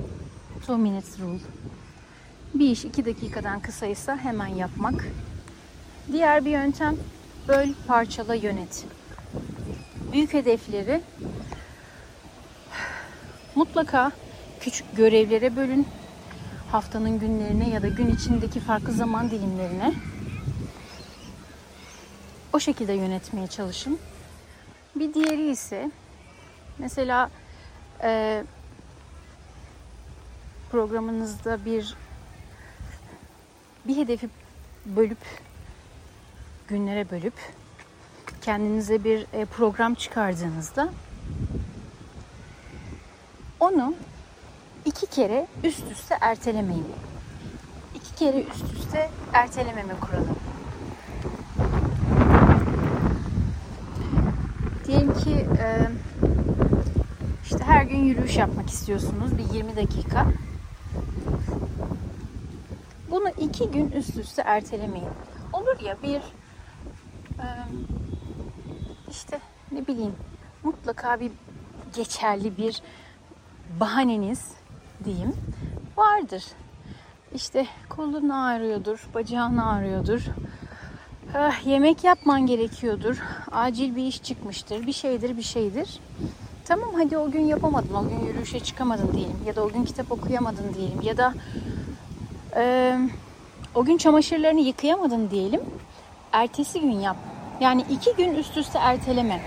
2 0.63 0.73
minutes 0.73 1.21
rule. 1.21 1.39
Bir 2.55 2.71
iş 2.71 2.85
2 2.85 3.05
dakikadan 3.05 3.61
kısaysa 3.61 4.17
hemen 4.17 4.47
yapmak. 4.47 5.05
Diğer 6.13 6.45
bir 6.45 6.51
yöntem 6.51 6.97
böl, 7.49 7.69
parçala, 7.87 8.35
yönet. 8.35 8.85
Büyük 10.13 10.35
hedefleri 10.35 11.01
mutlaka 13.55 14.13
küçük 14.61 14.97
görevlere 14.97 15.57
bölün. 15.57 15.87
Haftanın 16.71 17.19
günlerine 17.19 17.71
ya 17.71 17.83
da 17.83 17.89
gün 17.89 18.15
içindeki 18.15 18.61
farklı 18.61 18.93
zaman 18.93 19.31
dilimlerine 19.31 19.95
o 22.53 22.61
şekilde 22.61 22.93
yönetmeye 22.93 23.47
çalışın. 23.47 23.99
Bir 24.97 25.15
diğeri 25.15 25.51
ise 25.51 25.91
mesela 26.79 27.31
e, 28.03 28.45
programınızda 30.71 31.65
bir 31.65 31.97
bir 33.85 33.97
hedefi 33.97 34.29
bölüp 34.87 35.19
günlere 36.69 37.11
bölüp 37.11 37.35
kendinize 38.43 39.05
bir 39.05 39.27
e, 39.33 39.45
program 39.45 39.95
çıkardığınızda 39.95 40.93
onu 43.61 43.95
iki 44.85 45.07
kere 45.07 45.47
üst 45.65 45.91
üste 45.93 46.19
ertelemeyin. 46.21 46.87
İki 47.95 48.15
kere 48.15 48.43
üst 48.43 48.75
üste 48.79 49.11
ertelememe 49.33 49.93
kuralı. 50.01 50.27
Diyelim 54.87 55.15
ki 55.15 55.47
e, 55.59 55.89
işte 57.63 57.73
her 57.73 57.85
gün 57.85 58.05
yürüyüş 58.05 58.37
yapmak 58.37 58.71
istiyorsunuz 58.71 59.39
bir 59.39 59.55
20 59.55 59.77
dakika. 59.77 60.27
Bunu 63.11 63.29
iki 63.29 63.71
gün 63.71 63.91
üst 63.91 64.17
üste 64.17 64.43
ertelemeyin. 64.43 65.09
Olur 65.53 65.81
ya 65.81 65.97
bir 66.03 66.23
işte 69.11 69.41
ne 69.73 69.87
bileyim 69.87 70.15
mutlaka 70.63 71.21
bir 71.21 71.33
geçerli 71.95 72.57
bir 72.57 72.83
bahaneniz 73.81 74.51
diyeyim 75.05 75.33
vardır. 75.97 76.45
İşte 77.35 77.67
kolun 77.89 78.29
ağrıyordur, 78.29 79.09
bacağın 79.15 79.57
ağrıyordur. 79.57 80.23
Ah, 81.35 81.67
yemek 81.67 82.05
yapman 82.05 82.47
gerekiyordur. 82.47 83.23
Acil 83.53 83.97
bir 83.97 84.07
iş 84.07 84.23
çıkmıştır. 84.23 84.87
Bir 84.87 84.93
şeydir, 84.93 85.37
bir 85.37 85.43
şeydir. 85.43 86.01
Tamam 86.65 86.89
hadi 86.95 87.19
o 87.19 87.31
gün 87.31 87.47
yapamadın, 87.47 87.95
o 87.95 88.09
gün 88.09 88.27
yürüyüşe 88.27 88.61
çıkamadın 88.61 89.13
diyelim. 89.13 89.37
Ya 89.47 89.57
da 89.57 89.65
o 89.65 89.69
gün 89.69 89.85
kitap 89.85 90.13
okuyamadın 90.13 90.75
diyelim. 90.75 91.01
Ya 91.03 91.17
da 91.17 91.35
e, 92.57 92.99
o 93.75 93.85
gün 93.85 93.97
çamaşırlarını 93.97 94.61
yıkayamadın 94.61 95.31
diyelim. 95.31 95.61
Ertesi 96.33 96.81
gün 96.81 97.01
yap. 97.01 97.17
Yani 97.61 97.85
iki 97.91 98.17
gün 98.17 98.35
üst 98.35 98.57
üste 98.57 98.79
erteleme. 98.79 99.41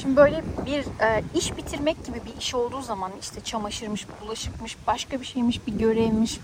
Şimdi 0.00 0.16
böyle 0.16 0.44
bir 0.66 0.78
e, 0.78 1.22
iş 1.34 1.56
bitirmek 1.56 2.06
gibi 2.06 2.20
bir 2.26 2.40
iş 2.40 2.54
olduğu 2.54 2.82
zaman 2.82 3.12
işte 3.20 3.40
çamaşırmış, 3.40 4.06
bulaşıkmış, 4.22 4.76
başka 4.86 5.20
bir 5.20 5.26
şeymiş, 5.26 5.66
bir 5.66 5.72
görevmiş. 5.72 6.40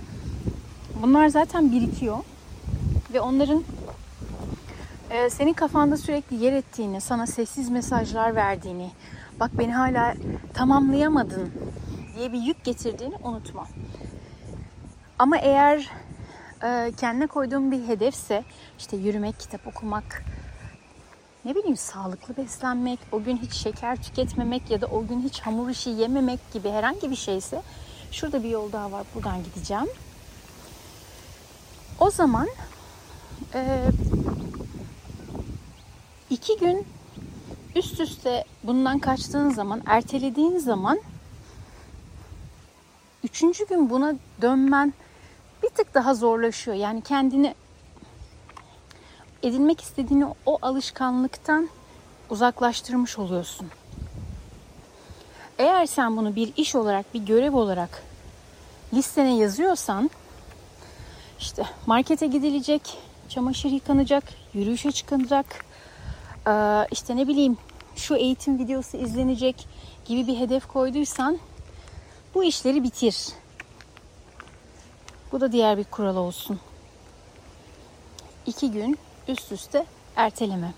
Bunlar 1.03 1.29
zaten 1.29 1.73
birikiyor. 1.73 2.19
Ve 3.13 3.21
onların 3.21 3.65
e, 5.11 5.31
senin 5.31 5.53
kafanda 5.53 5.97
sürekli 5.97 6.37
yer 6.37 6.53
ettiğini, 6.53 7.01
sana 7.01 7.27
sessiz 7.27 7.69
mesajlar 7.69 8.35
verdiğini, 8.35 8.91
bak 9.41 9.51
beni 9.59 9.75
hala 9.75 10.15
tamamlayamadın 10.55 11.53
diye 12.17 12.33
bir 12.33 12.41
yük 12.41 12.65
getirdiğini 12.65 13.15
unutma. 13.25 13.67
Ama 15.19 15.39
eğer 15.39 15.91
e, 16.63 16.93
kendine 16.97 17.27
koyduğun 17.27 17.73
bir 17.73 17.89
hedefse 17.89 18.45
işte 18.79 18.97
yürümek, 18.97 19.41
kitap 19.41 19.67
okumak, 19.67 20.25
ne 21.45 21.55
bileyim 21.55 21.77
sağlıklı 21.77 22.37
beslenmek, 22.37 22.99
o 23.13 23.23
gün 23.23 23.37
hiç 23.37 23.53
şeker 23.53 24.03
tüketmemek 24.03 24.71
ya 24.71 24.81
da 24.81 24.87
o 24.87 25.07
gün 25.07 25.21
hiç 25.21 25.41
hamur 25.41 25.71
işi 25.71 25.91
yememek 25.91 26.53
gibi 26.53 26.71
herhangi 26.71 27.11
bir 27.11 27.17
şeyse 27.17 27.63
şurada 28.11 28.43
bir 28.43 28.49
yol 28.49 28.73
daha 28.73 28.93
var 28.93 29.07
buradan 29.15 29.45
gideceğim. 29.45 29.89
O 31.99 32.11
zaman 32.11 32.49
e, 33.55 33.83
iki 36.31 36.59
gün 36.59 36.87
üst 37.77 38.01
üste 38.01 38.45
bundan 38.65 38.99
kaçtığın 38.99 39.51
zaman, 39.51 39.83
ertelediğin 39.87 40.59
zaman 40.59 41.01
üçüncü 43.25 43.69
gün 43.69 43.91
buna 43.91 44.15
dönmen 44.43 44.95
bir 45.63 45.69
tık 45.69 45.95
daha 45.95 46.15
zorlaşıyor. 46.15 46.77
Yani 46.77 47.03
kendini 47.03 47.55
edinmek 49.43 49.81
istediğini 49.81 50.27
o 50.47 50.59
alışkanlıktan 50.63 51.69
uzaklaştırmış 52.31 53.19
oluyorsun. 53.19 53.67
Eğer 55.59 55.87
sen 55.87 56.17
bunu 56.17 56.37
bir 56.37 56.53
iş 56.57 56.75
olarak, 56.75 57.15
bir 57.15 57.21
görev 57.21 57.57
olarak 57.57 58.03
listene 58.95 59.37
yazıyorsan 59.37 60.11
işte 61.39 61.65
markete 61.87 62.27
gidilecek, 62.27 62.99
çamaşır 63.29 63.71
yıkanacak, 63.71 64.25
yürüyüşe 64.55 64.93
çıkılacak, 64.93 65.70
işte 66.91 67.17
ne 67.17 67.29
bileyim 67.29 67.57
şu 67.97 68.17
eğitim 68.17 68.59
videosu 68.59 68.97
izlenecek 68.97 69.69
gibi 70.05 70.27
bir 70.27 70.39
hedef 70.39 70.67
koyduysan 70.67 71.39
bu 72.35 72.45
işleri 72.45 72.83
bitir. 72.83 73.29
Bu 75.33 75.41
da 75.41 75.53
diğer 75.53 75.79
bir 75.79 75.85
kural 75.85 76.17
olsun. 76.17 76.61
İki 78.47 78.71
gün 78.71 78.99
üst 79.29 79.53
üste 79.53 79.87
erteleme. 80.17 80.73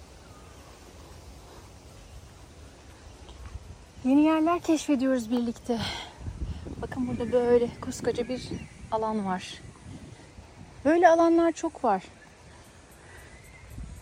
Yeni 4.04 4.24
yerler 4.24 4.60
keşfediyoruz 4.60 5.30
birlikte. 5.30 5.78
Bakın 6.82 7.08
burada 7.08 7.32
böyle 7.32 7.68
koskoca 7.80 8.28
bir 8.28 8.48
alan 8.90 9.26
var. 9.26 9.60
Böyle 10.84 11.08
alanlar 11.08 11.52
çok 11.52 11.84
var. 11.84 12.02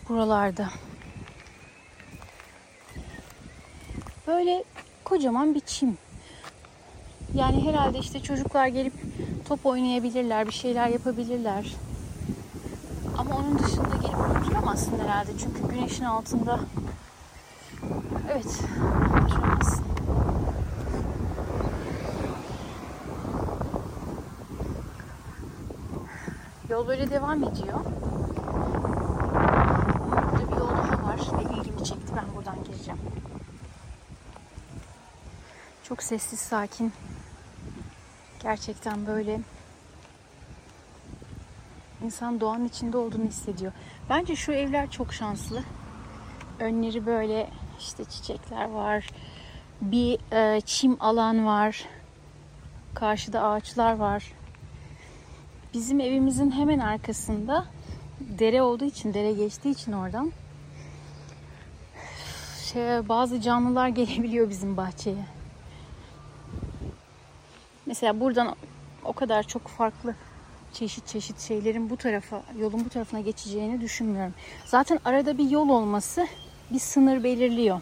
Buralarda. 0.09 0.69
Böyle 4.27 4.63
kocaman 5.03 5.55
bir 5.55 5.59
çim. 5.59 5.97
Yani 7.33 7.67
herhalde 7.67 7.99
işte 7.99 8.19
çocuklar 8.19 8.67
gelip 8.67 8.93
top 9.47 9.65
oynayabilirler, 9.65 10.47
bir 10.47 10.51
şeyler 10.53 10.87
yapabilirler. 10.87 11.75
Ama 13.17 13.35
onun 13.35 13.59
dışında 13.59 13.95
gelip 14.01 14.45
oturamazsın 14.45 14.99
herhalde. 14.99 15.31
Çünkü 15.39 15.75
güneşin 15.75 16.03
altında 16.03 16.59
evet 18.31 18.59
oturamazsın. 19.25 19.85
Yol 26.69 26.87
böyle 26.87 27.09
devam 27.09 27.43
ediyor. 27.43 27.79
Burada 30.11 30.51
bir 30.51 30.57
yol 30.57 30.69
daha 30.69 31.07
var 31.07 31.19
ve 31.39 31.59
ilgimi 31.59 31.83
çekti. 31.83 32.13
Ben 32.15 32.35
buradan 32.35 32.63
gireceğim. 32.63 32.99
Çok 35.91 36.03
sessiz, 36.03 36.39
sakin. 36.39 36.93
Gerçekten 38.43 39.07
böyle 39.07 39.39
insan 42.03 42.39
doğanın 42.39 42.67
içinde 42.67 42.97
olduğunu 42.97 43.25
hissediyor. 43.25 43.71
Bence 44.09 44.35
şu 44.35 44.51
evler 44.51 44.91
çok 44.91 45.13
şanslı. 45.13 45.63
Önleri 46.59 47.05
böyle 47.05 47.49
işte 47.79 48.05
çiçekler 48.05 48.69
var. 48.69 49.09
Bir 49.81 50.19
e, 50.33 50.61
çim 50.61 50.97
alan 50.99 51.45
var. 51.45 51.85
Karşıda 52.93 53.43
ağaçlar 53.43 53.93
var. 53.93 54.33
Bizim 55.73 55.99
evimizin 55.99 56.51
hemen 56.51 56.79
arkasında 56.79 57.65
dere 58.19 58.61
olduğu 58.61 58.85
için, 58.85 59.13
dere 59.13 59.31
geçtiği 59.31 59.69
için 59.69 59.91
oradan 59.91 60.31
şey, 62.73 63.09
bazı 63.09 63.41
canlılar 63.41 63.87
gelebiliyor 63.87 64.49
bizim 64.49 64.77
bahçeye. 64.77 65.40
Mesela 67.91 68.19
buradan 68.19 68.55
o 69.05 69.13
kadar 69.13 69.43
çok 69.43 69.67
farklı 69.67 70.15
çeşit 70.73 71.07
çeşit 71.07 71.39
şeylerin 71.39 71.89
bu 71.89 71.97
tarafa, 71.97 72.43
yolun 72.59 72.85
bu 72.85 72.89
tarafına 72.89 73.19
geçeceğini 73.19 73.81
düşünmüyorum. 73.81 74.33
Zaten 74.65 74.99
arada 75.05 75.37
bir 75.37 75.49
yol 75.49 75.69
olması 75.69 76.27
bir 76.73 76.79
sınır 76.79 77.23
belirliyor. 77.23 77.81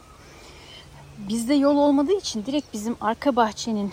Bizde 1.18 1.54
yol 1.54 1.78
olmadığı 1.78 2.18
için 2.18 2.46
direkt 2.46 2.74
bizim 2.74 2.96
arka 3.02 3.36
bahçenin, 3.36 3.92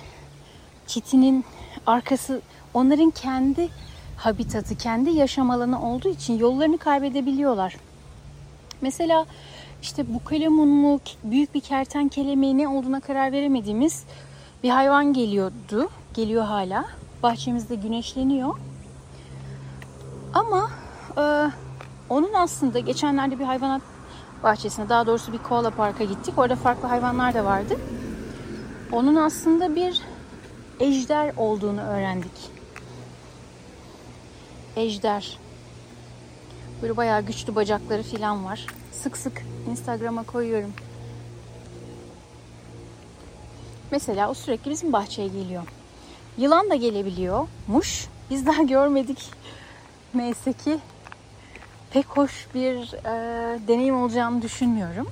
çitinin 0.86 1.44
arkası 1.86 2.40
onların 2.74 3.10
kendi 3.10 3.68
habitatı, 4.16 4.76
kendi 4.76 5.10
yaşam 5.10 5.50
alanı 5.50 5.90
olduğu 5.90 6.08
için 6.08 6.38
yollarını 6.38 6.78
kaybedebiliyorlar. 6.78 7.76
Mesela 8.80 9.26
işte 9.82 10.14
bukalemun 10.14 10.68
mu, 10.68 11.00
büyük 11.24 11.54
bir 11.54 11.60
kertenkele 11.60 12.36
mi 12.36 12.58
ne 12.58 12.68
olduğuna 12.68 13.00
karar 13.00 13.32
veremediğimiz 13.32 14.04
bir 14.62 14.70
hayvan 14.70 15.12
geliyordu. 15.12 15.90
Geliyor 16.16 16.44
hala. 16.44 16.84
Bahçemizde 17.22 17.74
güneşleniyor. 17.74 18.58
Ama 20.34 20.70
e, 21.18 21.50
onun 22.08 22.34
aslında 22.34 22.78
geçenlerde 22.78 23.38
bir 23.38 23.44
hayvanat 23.44 23.82
bahçesine 24.42 24.88
daha 24.88 25.06
doğrusu 25.06 25.32
bir 25.32 25.38
koala 25.38 25.70
parka 25.70 26.04
gittik. 26.04 26.38
Orada 26.38 26.56
farklı 26.56 26.88
hayvanlar 26.88 27.34
da 27.34 27.44
vardı. 27.44 27.76
Onun 28.92 29.14
aslında 29.14 29.76
bir 29.76 30.02
ejder 30.80 31.32
olduğunu 31.36 31.80
öğrendik. 31.80 32.50
Ejder. 34.76 35.38
Böyle 36.82 36.96
bayağı 36.96 37.22
güçlü 37.22 37.54
bacakları 37.54 38.02
falan 38.02 38.44
var. 38.44 38.66
Sık 38.92 39.16
sık 39.16 39.42
Instagram'a 39.70 40.22
koyuyorum. 40.22 40.72
Mesela 43.90 44.30
o 44.30 44.34
sürekli 44.34 44.70
bizim 44.70 44.92
bahçeye 44.92 45.28
geliyor. 45.28 45.62
Yılan 46.38 46.70
da 46.70 46.74
gelebiliyormuş. 46.74 48.06
Biz 48.30 48.46
daha 48.46 48.62
görmedik. 48.76 49.30
Neyse 50.14 50.52
ki 50.52 50.78
pek 51.90 52.06
hoş 52.06 52.46
bir 52.54 52.92
e, 52.92 53.58
deneyim 53.68 53.96
olacağını 53.96 54.42
düşünmüyorum. 54.42 55.10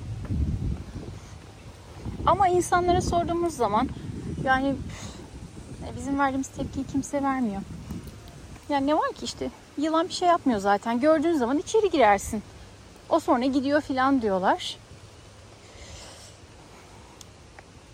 Ama 2.25 2.47
insanlara 2.47 3.01
sorduğumuz 3.01 3.53
zaman 3.53 3.89
yani 4.43 4.75
bizim 5.97 6.19
verdiğimiz 6.19 6.47
tepkiyi 6.47 6.85
kimse 6.87 7.23
vermiyor. 7.23 7.61
Yani 8.69 8.87
ne 8.87 8.95
var 8.95 9.13
ki 9.13 9.25
işte 9.25 9.49
yılan 9.77 10.07
bir 10.07 10.13
şey 10.13 10.27
yapmıyor 10.27 10.59
zaten. 10.59 10.99
Gördüğün 10.99 11.33
zaman 11.33 11.57
içeri 11.57 11.89
girersin. 11.89 12.43
O 13.09 13.19
sonra 13.19 13.45
gidiyor 13.45 13.81
filan 13.81 14.21
diyorlar. 14.21 14.77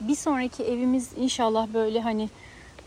Bir 0.02 0.16
sonraki 0.16 0.64
evimiz 0.64 1.10
inşallah 1.18 1.68
böyle 1.74 2.02
hani 2.02 2.30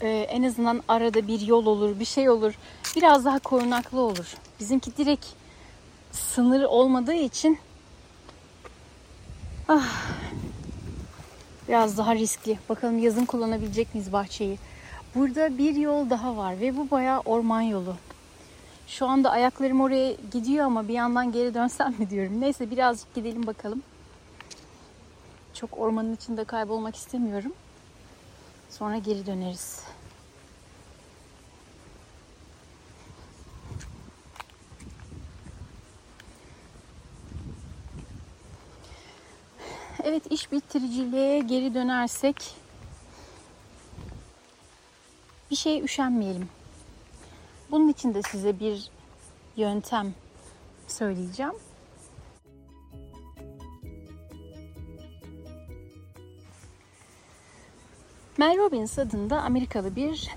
e, 0.04 0.08
en 0.08 0.42
azından 0.42 0.82
arada 0.88 1.26
bir 1.26 1.40
yol 1.40 1.66
olur, 1.66 2.00
bir 2.00 2.04
şey 2.04 2.30
olur. 2.30 2.54
Biraz 2.96 3.24
daha 3.24 3.38
korunaklı 3.38 4.00
olur. 4.00 4.34
Bizimki 4.60 4.96
direkt 4.96 5.26
sınır 6.12 6.62
olmadığı 6.62 7.14
için 7.14 7.58
ah, 9.68 10.02
biraz 11.68 11.98
daha 11.98 12.14
riskli. 12.14 12.58
Bakalım 12.68 12.98
yazın 12.98 13.24
kullanabilecek 13.24 13.94
miyiz 13.94 14.12
bahçeyi? 14.12 14.58
Burada 15.14 15.58
bir 15.58 15.74
yol 15.74 16.10
daha 16.10 16.36
var 16.36 16.60
ve 16.60 16.76
bu 16.76 16.90
bayağı 16.90 17.20
orman 17.20 17.60
yolu. 17.60 17.96
Şu 18.86 19.06
anda 19.06 19.30
ayaklarım 19.30 19.80
oraya 19.80 20.12
gidiyor 20.32 20.66
ama 20.66 20.88
bir 20.88 20.94
yandan 20.94 21.32
geri 21.32 21.54
dönsem 21.54 21.94
mi 21.98 22.10
diyorum. 22.10 22.40
Neyse 22.40 22.70
birazcık 22.70 23.14
gidelim 23.14 23.46
bakalım. 23.46 23.82
Çok 25.54 25.78
ormanın 25.78 26.14
içinde 26.14 26.44
kaybolmak 26.44 26.96
istemiyorum. 26.96 27.52
Sonra 28.70 28.98
geri 28.98 29.26
döneriz. 29.26 29.93
Evet 40.06 40.32
iş 40.32 40.52
bitiriciliğe 40.52 41.38
geri 41.38 41.74
dönersek 41.74 42.36
bir 45.50 45.56
şeye 45.56 45.82
üşenmeyelim. 45.82 46.48
Bunun 47.70 47.88
için 47.88 48.14
de 48.14 48.22
size 48.22 48.60
bir 48.60 48.90
yöntem 49.56 50.14
söyleyeceğim. 50.88 51.52
Mel 58.38 58.58
Robbins 58.58 58.98
adında 58.98 59.42
Amerikalı 59.42 59.96
bir 59.96 60.30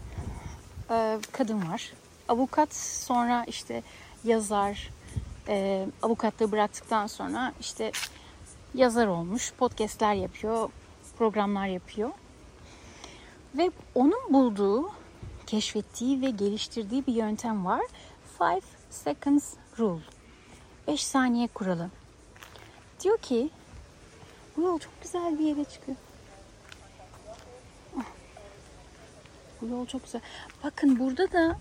e, 0.89 1.19
kadın 1.31 1.69
var. 1.69 1.93
Avukat 2.27 2.75
sonra 2.75 3.45
işte 3.47 3.83
yazar, 4.23 4.89
e, 5.47 5.87
avukatlığı 6.01 6.51
bıraktıktan 6.51 7.07
sonra 7.07 7.53
işte 7.59 7.91
yazar 8.73 9.07
olmuş, 9.07 9.53
podcastler 9.57 10.13
yapıyor, 10.13 10.69
programlar 11.17 11.67
yapıyor. 11.67 12.09
Ve 13.57 13.71
onun 13.95 14.33
bulduğu, 14.33 14.91
keşfettiği 15.47 16.21
ve 16.21 16.29
geliştirdiği 16.29 17.07
bir 17.07 17.13
yöntem 17.13 17.65
var. 17.65 17.81
5 18.41 18.63
seconds 18.89 19.53
rule. 19.79 20.01
5 20.87 21.03
saniye 21.03 21.47
kuralı. 21.47 21.89
Diyor 23.03 23.17
ki 23.17 23.49
bu 24.57 24.61
yol 24.61 24.79
çok 24.79 25.01
güzel 25.03 25.39
bir 25.39 25.43
yere 25.45 25.63
çıkıyor. 25.63 25.97
Ah. 27.97 28.05
Bu 29.61 29.67
yol 29.67 29.85
çok 29.85 30.03
güzel. 30.03 30.21
Bakın 30.63 30.99
burada 30.99 31.31
da 31.31 31.59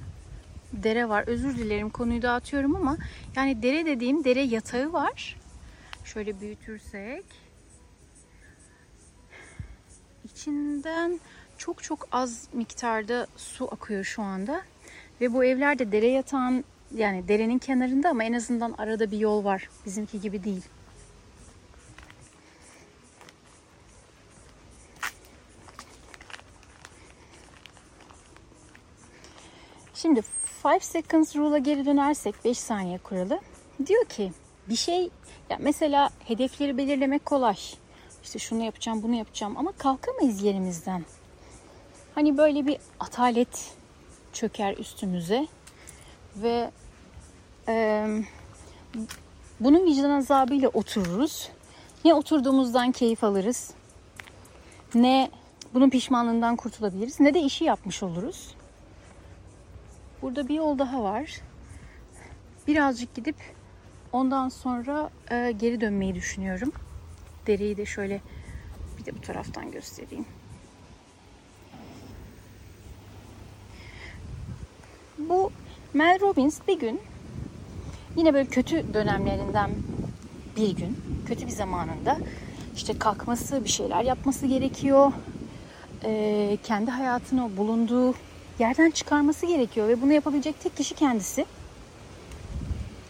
dere 0.73 1.09
var. 1.09 1.25
Özür 1.27 1.57
dilerim 1.57 1.91
konuyu 1.91 2.23
dağıtıyorum 2.23 2.77
ama 2.77 2.97
yani 3.37 3.63
dere 3.63 3.87
dediğim 3.87 4.25
dere 4.25 4.43
yatağı 4.43 4.93
var. 4.93 5.37
Şöyle 6.07 6.41
büyütürsek 6.41 7.25
içinden 10.25 11.21
çok 11.59 11.83
çok 11.83 12.09
az 12.13 12.49
miktarda 12.53 13.27
su 13.37 13.69
akıyor 13.73 14.05
şu 14.05 14.23
anda. 14.23 14.63
Ve 15.21 15.33
bu 15.33 15.45
evler 15.45 15.79
de 15.79 15.93
dere 15.93 16.07
yatağın 16.07 16.65
yani 16.95 17.29
derenin 17.29 17.59
kenarında 17.59 18.09
ama 18.11 18.25
en 18.25 18.33
azından 18.33 18.75
arada 18.79 19.11
bir 19.11 19.19
yol 19.19 19.45
var. 19.45 19.69
Bizimki 19.87 20.21
gibi 20.21 20.45
değil. 20.45 20.63
Şimdi 29.95 30.23
5 30.65 30.85
seconds 30.85 31.37
rule'a 31.37 31.59
geri 31.59 31.87
dönersek 31.87 32.45
5 32.45 32.59
saniye 32.59 32.99
kuralı. 32.99 33.41
Diyor 33.87 34.05
ki 34.05 34.33
bir 34.69 34.77
şey 34.77 35.11
ya 35.51 35.57
mesela 35.61 36.11
hedefleri 36.25 36.79
belirlemek 36.79 37.27
kolay. 37.27 37.57
İşte 38.25 38.39
şunu 38.39 38.65
yapacağım, 38.65 39.03
bunu 39.03 39.15
yapacağım 39.15 39.57
ama 39.57 39.73
kalkamayız 39.73 40.43
yerimizden. 40.43 41.05
Hani 42.15 42.39
böyle 42.39 42.67
bir 42.67 42.79
atalet 43.01 43.75
çöker 44.33 44.77
üstümüze 44.77 45.47
ve 46.37 46.71
e, 47.69 48.07
bunun 49.61 49.87
vicdan 49.87 50.11
azabıyla 50.11 50.69
otururuz. 50.69 51.49
Ne 52.05 52.15
oturduğumuzdan 52.15 52.93
keyif 52.93 53.25
alırız, 53.25 53.71
ne 54.95 55.31
bunun 55.75 55.91
pişmanlığından 55.91 56.57
kurtulabiliriz, 56.57 57.21
ne 57.21 57.35
de 57.35 57.41
işi 57.41 57.65
yapmış 57.65 58.03
oluruz. 58.03 58.55
Burada 60.23 60.49
bir 60.49 60.55
yol 60.55 60.79
daha 60.79 61.03
var. 61.03 61.41
Birazcık 62.67 63.15
gidip 63.15 63.37
ondan 64.13 64.49
sonra 64.49 65.11
e, 65.31 65.53
geri 65.53 65.81
dönmeyi 65.81 66.15
düşünüyorum. 66.15 66.73
Dereyi 67.47 67.77
de 67.77 67.87
şöyle 67.87 68.21
bir 68.99 69.05
de 69.05 69.17
bu 69.17 69.21
taraftan 69.21 69.71
göstereyim. 69.71 70.27
Bu 75.19 75.51
Mel 75.95 76.21
Robbins 76.21 76.61
bir 76.69 76.79
gün 76.79 77.01
yine 78.17 78.35
böyle 78.35 78.49
kötü 78.49 78.95
dönemlerinden 78.95 79.71
bir 80.57 80.77
gün, 80.77 80.97
kötü 81.27 81.47
bir 81.47 81.53
zamanında 81.53 82.19
işte 82.77 82.99
kalkması, 82.99 83.65
bir 83.65 83.69
şeyler 83.69 84.03
yapması 84.03 84.47
gerekiyor. 84.47 85.13
Ee, 86.05 86.59
kendi 86.65 86.91
hayatını 86.91 87.57
bulunduğu 87.57 88.15
yerden 88.59 88.91
çıkarması 88.91 89.47
gerekiyor 89.47 89.89
ve 89.89 90.03
bunu 90.03 90.13
yapabilecek 90.13 90.61
tek 90.61 90.77
kişi 90.77 90.95
kendisi. 90.95 91.47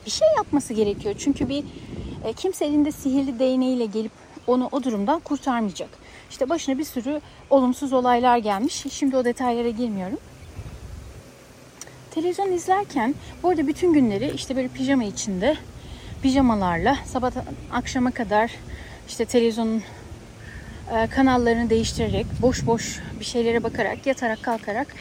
Bir 0.07 0.11
şey 0.11 0.29
yapması 0.37 0.75
gerekiyor 0.75 1.15
çünkü 1.19 1.49
bir 1.49 1.65
e, 2.25 2.33
kimse 2.33 2.65
elinde 2.65 2.93
sihirli 2.93 3.39
değneğiyle 3.39 3.87
gelip 3.87 4.13
onu 4.47 4.69
o 4.73 4.83
durumdan 4.83 5.21
kurtarmayacak. 5.21 5.89
İşte 6.31 6.49
başına 6.49 6.79
bir 6.79 6.85
sürü 6.85 7.21
olumsuz 7.51 7.93
olaylar 7.93 8.39
gelmiş. 8.39 8.87
Şimdi 8.91 9.17
o 9.17 9.25
detaylara 9.25 9.71
girmiyorum. 9.71 10.19
Televizyon 12.11 12.53
izlerken 12.53 13.15
bu 13.43 13.49
arada 13.49 13.67
bütün 13.67 13.93
günleri 13.93 14.33
işte 14.35 14.57
böyle 14.57 14.69
pijama 14.69 15.05
içinde 15.05 15.57
pijamalarla 16.23 16.97
sabah 17.07 17.31
akşama 17.73 18.11
kadar 18.11 18.51
işte 19.09 19.25
televizyonun 19.25 19.83
e, 20.93 21.07
kanallarını 21.07 21.71
değiştirerek 21.71 22.27
boş 22.43 22.67
boş 22.67 23.01
bir 23.21 23.25
şeylere 23.25 23.63
bakarak 23.63 24.07
yatarak 24.07 24.43
kalkarak 24.43 24.95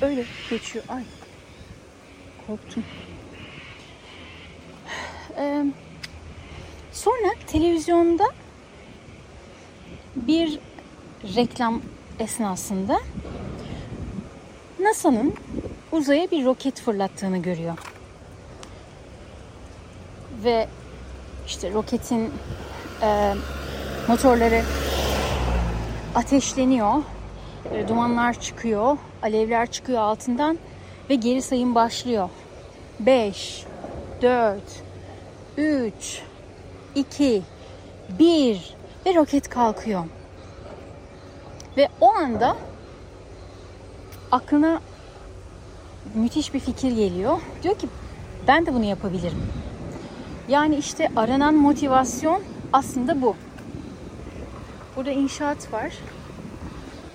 öyle 0.00 0.24
geçiyor. 0.50 0.84
Ay 0.88 1.02
korktum. 2.46 2.84
Ee, 5.38 5.64
sonra 6.92 7.34
televizyonda 7.46 8.24
bir 10.16 10.58
reklam 11.36 11.82
esnasında 12.18 13.00
NASA'nın 14.78 15.34
uzaya 15.92 16.30
bir 16.30 16.44
roket 16.44 16.80
fırlattığını 16.80 17.38
görüyor. 17.38 17.78
Ve 20.44 20.68
işte 21.46 21.72
roketin 21.72 22.30
e, 23.02 23.34
motorları 24.08 24.62
ateşleniyor. 26.14 27.02
Böyle 27.70 27.88
dumanlar 27.88 28.40
çıkıyor, 28.40 28.98
alevler 29.22 29.70
çıkıyor 29.70 29.98
altından 29.98 30.58
ve 31.10 31.14
geri 31.14 31.42
sayım 31.42 31.74
başlıyor. 31.74 32.28
5 33.00 33.64
4 34.22 34.85
3 35.56 36.22
2 36.94 37.42
1 38.18 38.74
ve 39.06 39.14
roket 39.14 39.48
kalkıyor. 39.48 40.04
Ve 41.76 41.88
o 42.00 42.14
anda 42.14 42.56
aklına 44.32 44.80
müthiş 46.14 46.54
bir 46.54 46.60
fikir 46.60 46.90
geliyor. 46.90 47.38
Diyor 47.62 47.78
ki 47.78 47.88
ben 48.48 48.66
de 48.66 48.74
bunu 48.74 48.84
yapabilirim. 48.84 49.42
Yani 50.48 50.76
işte 50.76 51.08
aranan 51.16 51.54
motivasyon 51.54 52.42
aslında 52.72 53.22
bu. 53.22 53.36
Burada 54.96 55.10
inşaat 55.10 55.72
var. 55.72 55.92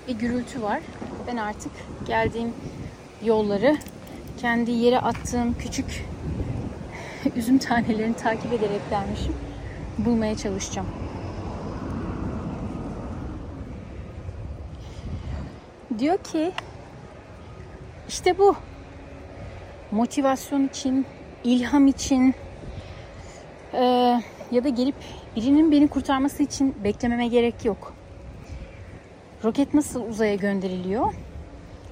Bir 0.08 0.14
gürültü 0.14 0.62
var. 0.62 0.80
Ben 1.26 1.36
artık 1.36 1.72
geldiğim 2.06 2.54
yolları 3.24 3.76
kendi 4.40 4.70
yere 4.70 4.98
attığım 4.98 5.54
küçük 5.58 6.04
üzüm 7.36 7.58
tanelerini 7.58 8.16
takip 8.16 8.52
ederek 8.52 8.90
dermişim. 8.90 9.34
Bulmaya 9.98 10.36
çalışacağım. 10.36 10.88
Diyor 15.98 16.18
ki 16.18 16.52
işte 18.08 18.38
bu 18.38 18.56
motivasyon 19.90 20.68
için, 20.68 21.06
ilham 21.44 21.86
için 21.86 22.34
e, 23.72 23.82
ya 24.50 24.64
da 24.64 24.68
gelip 24.68 24.94
birinin 25.36 25.72
beni 25.72 25.88
kurtarması 25.88 26.42
için 26.42 26.74
beklememe 26.84 27.28
gerek 27.28 27.64
yok. 27.64 27.94
Roket 29.44 29.74
nasıl 29.74 30.08
uzaya 30.08 30.34
gönderiliyor? 30.34 31.14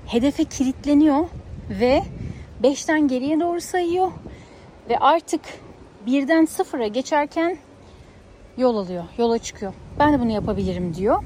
Hedefe 0.07 0.45
kilitleniyor 0.45 1.29
ve 1.71 2.03
5'ten 2.63 3.09
geriye 3.09 3.41
doğru 3.41 3.61
sayıyor 3.61 4.13
ve 4.91 4.99
artık 4.99 5.41
birden 6.07 6.45
sıfıra 6.45 6.87
geçerken 6.87 7.59
yol 8.57 8.77
alıyor, 8.77 9.05
yola 9.19 9.39
çıkıyor. 9.39 9.73
Ben 9.99 10.13
de 10.13 10.21
bunu 10.21 10.31
yapabilirim 10.31 10.95
diyor. 10.95 11.25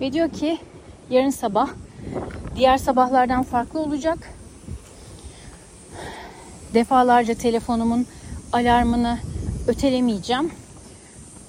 Ve 0.00 0.12
diyor 0.12 0.30
ki 0.32 0.58
yarın 1.10 1.30
sabah 1.30 1.68
diğer 2.56 2.76
sabahlardan 2.76 3.42
farklı 3.42 3.80
olacak. 3.80 4.18
Defalarca 6.74 7.34
telefonumun 7.34 8.06
alarmını 8.52 9.18
ötelemeyeceğim 9.68 10.52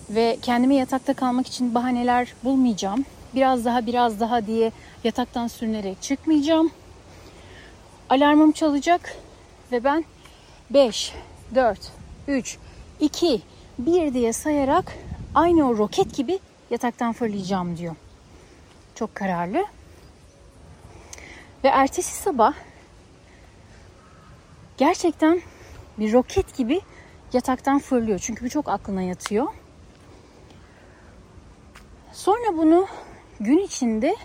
ve 0.10 0.38
kendime 0.42 0.76
yatakta 0.76 1.14
kalmak 1.14 1.48
için 1.48 1.76
bahaneler 1.76 2.34
bulmayacağım. 2.44 3.06
Biraz 3.36 3.66
daha 3.66 3.86
biraz 3.86 4.20
daha 4.20 4.48
diye 4.48 4.72
yataktan 5.04 5.48
sürünerek 5.48 6.02
çıkmayacağım. 6.02 6.72
Alarmım 8.10 8.52
çalacak 8.52 9.16
ve 9.72 9.84
ben 9.84 10.06
5, 10.70 11.14
4, 11.56 11.92
3, 12.28 12.58
2, 13.00 13.42
1 13.80 14.14
diye 14.14 14.34
sayarak 14.34 14.98
aynı 15.36 15.70
o 15.70 15.78
roket 15.78 16.16
gibi 16.16 16.40
yataktan 16.70 17.14
fırlayacağım 17.14 17.78
diyor. 17.78 17.96
Çok 18.96 19.16
kararlı. 19.16 19.66
Ve 21.64 21.68
ertesi 21.68 22.16
sabah 22.16 22.54
gerçekten 24.78 25.42
bir 26.00 26.14
roket 26.14 26.58
gibi 26.58 26.82
yataktan 27.34 27.80
fırlıyor. 27.80 28.20
Çünkü 28.20 28.46
bu 28.46 28.50
çok 28.50 28.70
aklına 28.70 29.02
yatıyor. 29.02 29.48
Sonra 32.14 32.58
bunu 32.58 32.88
gün 33.40 33.60
içinde 33.60 34.16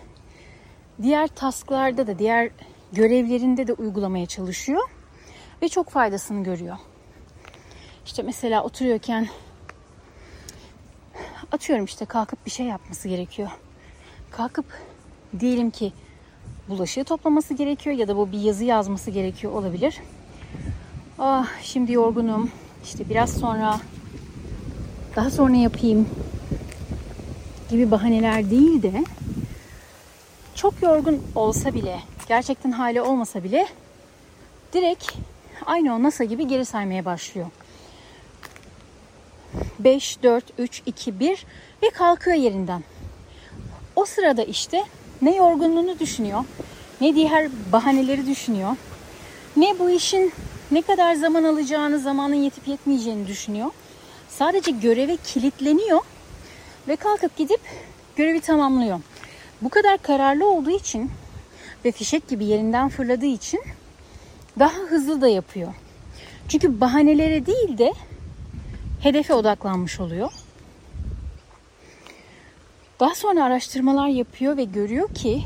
diğer 1.02 1.28
tasklarda 1.28 2.06
da, 2.06 2.18
diğer 2.18 2.50
görevlerinde 2.92 3.66
de 3.66 3.72
uygulamaya 3.72 4.26
çalışıyor 4.26 4.82
ve 5.62 5.68
çok 5.68 5.90
faydasını 5.90 6.44
görüyor. 6.44 6.76
İşte 8.06 8.22
mesela 8.22 8.62
oturuyorken 8.62 9.28
atıyorum 11.52 11.84
işte 11.84 12.04
kalkıp 12.04 12.46
bir 12.46 12.50
şey 12.50 12.66
yapması 12.66 13.08
gerekiyor. 13.08 13.50
Kalkıp 14.30 14.64
diyelim 15.40 15.70
ki 15.70 15.92
bulaşığı 16.68 17.04
toplaması 17.04 17.54
gerekiyor 17.54 17.96
ya 17.96 18.08
da 18.08 18.16
bu 18.16 18.32
bir 18.32 18.38
yazı 18.40 18.64
yazması 18.64 19.10
gerekiyor 19.10 19.52
olabilir. 19.52 19.98
Ah 21.18 21.48
şimdi 21.62 21.92
yorgunum. 21.92 22.50
İşte 22.84 23.08
biraz 23.08 23.32
sonra 23.32 23.80
daha 25.16 25.30
sonra 25.30 25.56
yapayım 25.56 26.08
gibi 27.70 27.90
bahaneler 27.90 28.50
değil 28.50 28.82
de 28.82 29.04
çok 30.54 30.82
yorgun 30.82 31.22
olsa 31.34 31.74
bile, 31.74 32.00
gerçekten 32.28 32.70
hali 32.70 33.00
olmasa 33.00 33.44
bile 33.44 33.66
direkt 34.72 35.12
aynı 35.66 35.94
o 35.94 36.02
NASA 36.02 36.24
gibi 36.24 36.48
geri 36.48 36.64
saymaya 36.64 37.04
başlıyor. 37.04 37.46
5, 39.78 40.22
4, 40.22 40.44
3, 40.58 40.82
2, 40.86 41.20
1 41.20 41.46
ve 41.82 41.90
kalkıyor 41.90 42.36
yerinden. 42.36 42.84
O 43.96 44.04
sırada 44.04 44.42
işte 44.42 44.84
Ne 45.22 45.36
yorgunluğunu 45.36 45.98
düşünüyor, 45.98 46.44
ne 47.00 47.14
diğer 47.14 47.50
bahaneleri 47.72 48.26
düşünüyor. 48.26 48.76
Ne 49.56 49.78
bu 49.78 49.90
işin 49.90 50.32
ne 50.70 50.82
kadar 50.82 51.14
zaman 51.14 51.44
alacağını, 51.44 51.98
zamanın 51.98 52.34
yetip 52.34 52.68
yetmeyeceğini 52.68 53.26
düşünüyor. 53.26 53.70
Sadece 54.28 54.70
göreve 54.70 55.16
kilitleniyor 55.16 56.00
ve 56.88 56.96
kalkıp 56.96 57.36
gidip 57.36 57.60
görevi 58.16 58.40
tamamlıyor. 58.40 59.00
Bu 59.62 59.68
kadar 59.68 59.98
kararlı 59.98 60.48
olduğu 60.48 60.70
için 60.70 61.10
ve 61.84 61.92
fişek 61.92 62.28
gibi 62.28 62.44
yerinden 62.44 62.88
fırladığı 62.88 63.26
için 63.26 63.60
daha 64.58 64.78
hızlı 64.78 65.20
da 65.20 65.28
yapıyor. 65.28 65.74
Çünkü 66.48 66.80
bahanelere 66.80 67.46
değil 67.46 67.78
de 67.78 67.92
hedefe 69.06 69.34
odaklanmış 69.34 70.00
oluyor. 70.00 70.32
Daha 73.00 73.14
sonra 73.14 73.44
araştırmalar 73.44 74.08
yapıyor 74.08 74.56
ve 74.56 74.64
görüyor 74.64 75.14
ki 75.14 75.44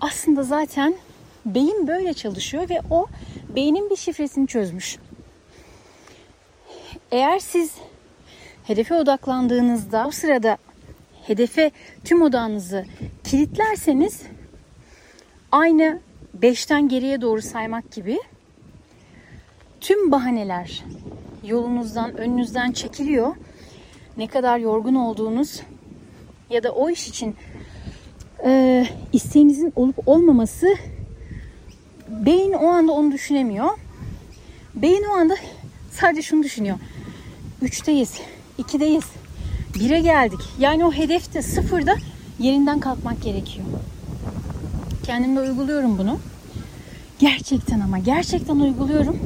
aslında 0.00 0.42
zaten 0.42 0.94
beyin 1.46 1.86
böyle 1.86 2.14
çalışıyor 2.14 2.68
ve 2.68 2.80
o 2.90 3.06
beynin 3.56 3.90
bir 3.90 3.96
şifresini 3.96 4.46
çözmüş. 4.46 4.98
Eğer 7.10 7.38
siz 7.38 7.74
hedefe 8.64 8.94
odaklandığınızda 8.94 10.04
o 10.06 10.10
sırada 10.10 10.58
hedefe 11.26 11.70
tüm 12.04 12.22
odağınızı 12.22 12.84
kilitlerseniz 13.24 14.22
aynı 15.52 16.00
5'ten 16.40 16.88
geriye 16.88 17.20
doğru 17.20 17.42
saymak 17.42 17.92
gibi 17.92 18.18
tüm 19.80 20.12
bahaneler 20.12 20.82
yolunuzdan, 21.44 22.16
önünüzden 22.16 22.72
çekiliyor. 22.72 23.36
Ne 24.16 24.26
kadar 24.26 24.58
yorgun 24.58 24.94
olduğunuz 24.94 25.60
ya 26.50 26.62
da 26.62 26.72
o 26.72 26.90
iş 26.90 27.08
için 27.08 27.36
e, 28.44 28.86
isteğinizin 29.12 29.72
olup 29.76 30.08
olmaması 30.08 30.76
beyin 32.08 32.52
o 32.52 32.66
anda 32.66 32.92
onu 32.92 33.12
düşünemiyor. 33.12 33.68
Beyin 34.74 35.04
o 35.04 35.12
anda 35.12 35.36
sadece 35.90 36.22
şunu 36.22 36.42
düşünüyor. 36.42 36.78
Üçteyiz, 37.62 38.20
ikideyiz, 38.58 39.04
bire 39.74 40.00
geldik. 40.00 40.40
Yani 40.58 40.84
o 40.84 40.92
hedefte 40.92 41.42
sıfırda 41.42 41.96
yerinden 42.38 42.80
kalkmak 42.80 43.22
gerekiyor. 43.22 43.66
Kendimde 45.04 45.40
uyguluyorum 45.40 45.98
bunu. 45.98 46.18
Gerçekten 47.18 47.80
ama 47.80 47.98
gerçekten 47.98 48.56
uyguluyorum. 48.56 49.18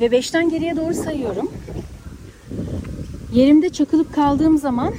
Ve 0.00 0.10
beşten 0.10 0.50
geriye 0.50 0.76
doğru 0.76 0.94
sayıyorum. 0.94 1.50
Yerimde 3.32 3.68
çakılıp 3.68 4.14
kaldığım 4.14 4.58
zaman 4.58 4.94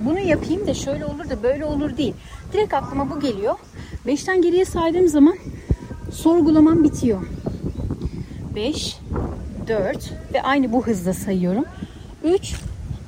bunu 0.00 0.18
yapayım 0.18 0.66
da 0.66 0.74
şöyle 0.74 1.04
olur 1.04 1.30
da 1.30 1.42
böyle 1.42 1.64
olur 1.64 1.96
değil. 1.96 2.14
Direkt 2.52 2.74
aklıma 2.74 3.10
bu 3.10 3.20
geliyor. 3.20 3.54
Beşten 4.06 4.42
geriye 4.42 4.64
saydığım 4.64 5.08
zaman 5.08 5.36
sorgulamam 6.12 6.84
bitiyor. 6.84 7.20
5, 8.54 8.98
4 9.68 10.12
ve 10.34 10.42
aynı 10.42 10.72
bu 10.72 10.86
hızda 10.86 11.12
sayıyorum. 11.12 11.64
3, 12.24 12.54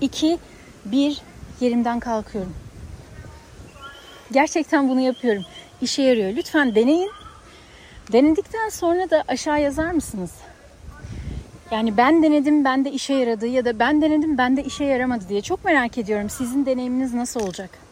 2, 0.01 0.39
1 0.85 1.23
yerimden 1.61 2.01
kalkıyorum. 2.01 2.53
Gerçekten 4.33 4.89
bunu 4.89 5.01
yapıyorum. 5.01 5.43
İşe 5.81 6.03
yarıyor. 6.03 6.33
Lütfen 6.37 6.75
deneyin. 6.75 7.11
Denedikten 8.13 8.69
sonra 8.69 9.11
da 9.11 9.25
aşağı 9.29 9.63
yazar 9.63 9.91
mısınız? 9.91 10.31
Yani 11.71 11.97
ben 11.97 12.23
denedim, 12.23 12.65
ben 12.65 12.85
de 12.85 12.91
işe 12.91 13.15
yaradı 13.15 13.47
ya 13.47 13.65
da 13.65 13.79
ben 13.79 14.03
denedim, 14.03 14.39
ben 14.39 14.57
de 14.57 14.65
işe 14.65 14.85
yaramadı 14.85 15.29
diye 15.29 15.43
çok 15.43 15.65
merak 15.65 15.99
ediyorum. 15.99 16.31
Sizin 16.31 16.67
deneyiminiz 16.67 17.15
nasıl 17.15 17.41
olacak? 17.41 17.86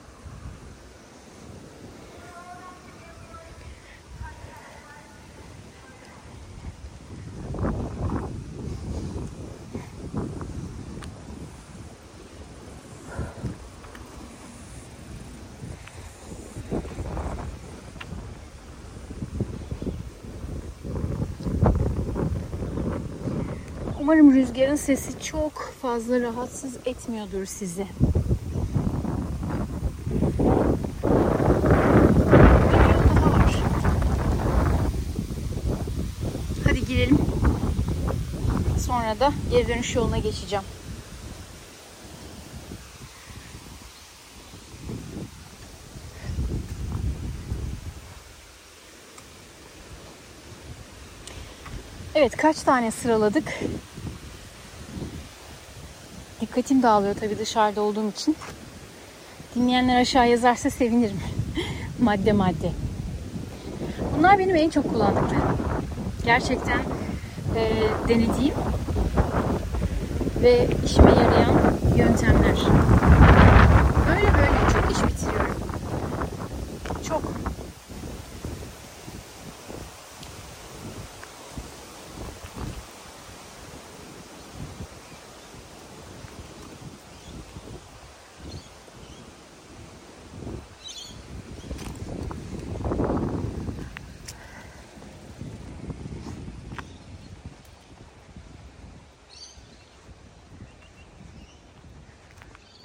Umarım 24.04 24.34
rüzgarın 24.34 24.76
sesi 24.76 25.22
çok 25.22 25.74
fazla 25.82 26.20
rahatsız 26.20 26.76
etmiyordur 26.86 27.44
sizi. 27.44 27.86
Hadi 36.64 36.86
girelim. 36.86 37.18
Sonra 38.86 39.20
da 39.20 39.32
geri 39.50 39.68
dönüş 39.68 39.94
yoluna 39.94 40.18
geçeceğim. 40.18 40.64
Evet 52.14 52.36
kaç 52.36 52.62
tane 52.62 52.90
sıraladık? 52.90 53.44
Dikkatim 56.54 56.82
dağılıyor 56.82 57.14
tabii 57.14 57.38
dışarıda 57.38 57.82
olduğum 57.82 58.08
için. 58.08 58.36
Dinleyenler 59.54 60.00
aşağı 60.00 60.28
yazarsa 60.28 60.70
sevinirim. 60.70 61.20
madde 62.00 62.32
madde. 62.32 62.72
Bunlar 64.18 64.38
benim 64.38 64.56
en 64.56 64.70
çok 64.70 64.92
kullandıklarım. 64.92 65.58
Gerçekten 66.24 66.78
e, 67.56 67.72
denediğim 68.08 68.54
ve 70.42 70.68
işime 70.84 71.10
yarayan 71.10 71.54
yöntemler. 71.96 72.56
Böyle 74.08 74.34
böyle 74.34 74.72
çok 74.72 74.90
iş 74.90 75.02
bitiriyorum. 75.02 75.56
Çok. 77.08 77.22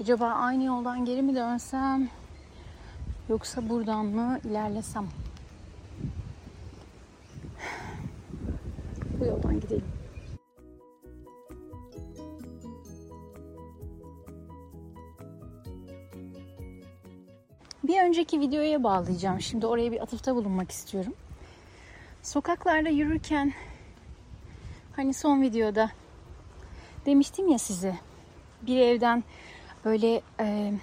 Acaba 0.02 0.26
aynı 0.28 0.64
yoldan 0.64 1.06
geri 1.06 1.22
mi 1.22 1.36
dönsem? 1.36 2.10
Yoksa 3.30 3.70
buradan 3.70 4.06
mı 4.06 4.40
ilerlesem? 4.44 5.08
Bu 9.20 9.26
yoldan 9.26 9.60
gidelim. 9.60 9.86
Bir 17.84 18.04
önceki 18.04 18.40
videoya 18.40 18.84
bağlayacağım. 18.84 19.42
Şimdi 19.42 19.66
oraya 19.66 19.92
bir 19.92 20.02
atıfta 20.02 20.36
bulunmak 20.36 20.72
istiyorum. 20.72 21.14
Sokaklarda 22.24 22.90
yürürken 22.90 23.54
hani 24.96 25.14
son 25.14 25.42
videoda 25.42 25.92
demiştim 27.06 27.48
ya 27.48 27.58
size 27.58 27.96
bir 28.62 28.80
evden 28.80 29.24
böyle 29.86 30.22
e, 30.40 30.74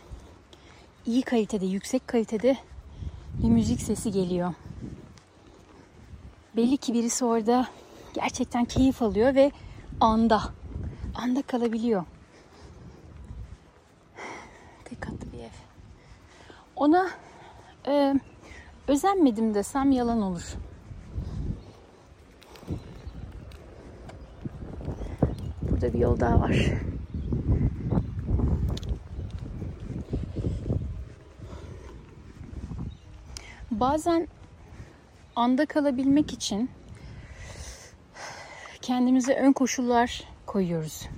iyi 1.06 1.22
kalitede, 1.22 1.66
yüksek 1.66 2.08
kalitede 2.08 2.56
bir 3.42 3.48
müzik 3.48 3.80
sesi 3.80 4.10
geliyor. 4.10 4.54
Belli 6.56 6.76
ki 6.76 6.94
birisi 6.94 7.24
orada 7.24 7.66
gerçekten 8.14 8.64
keyif 8.64 9.02
alıyor 9.02 9.34
ve 9.34 9.52
anda, 10.00 10.42
anda 11.14 11.42
kalabiliyor. 11.42 12.04
Tek 14.84 15.00
katlı 15.00 15.32
bir 15.32 15.38
ev. 15.38 15.50
Ona 16.76 17.10
e, 17.88 18.14
özenmedim 18.88 19.54
desem 19.54 19.92
yalan 19.92 20.22
olur. 20.22 20.54
Burada 25.62 25.92
bir 25.92 25.98
yol 25.98 26.20
daha 26.20 26.40
var. 26.40 26.56
Bazen 33.80 34.28
anda 35.36 35.66
kalabilmek 35.66 36.32
için 36.32 36.70
kendimize 38.82 39.34
ön 39.34 39.52
koşullar 39.52 40.22
koyuyoruz. 40.46 41.08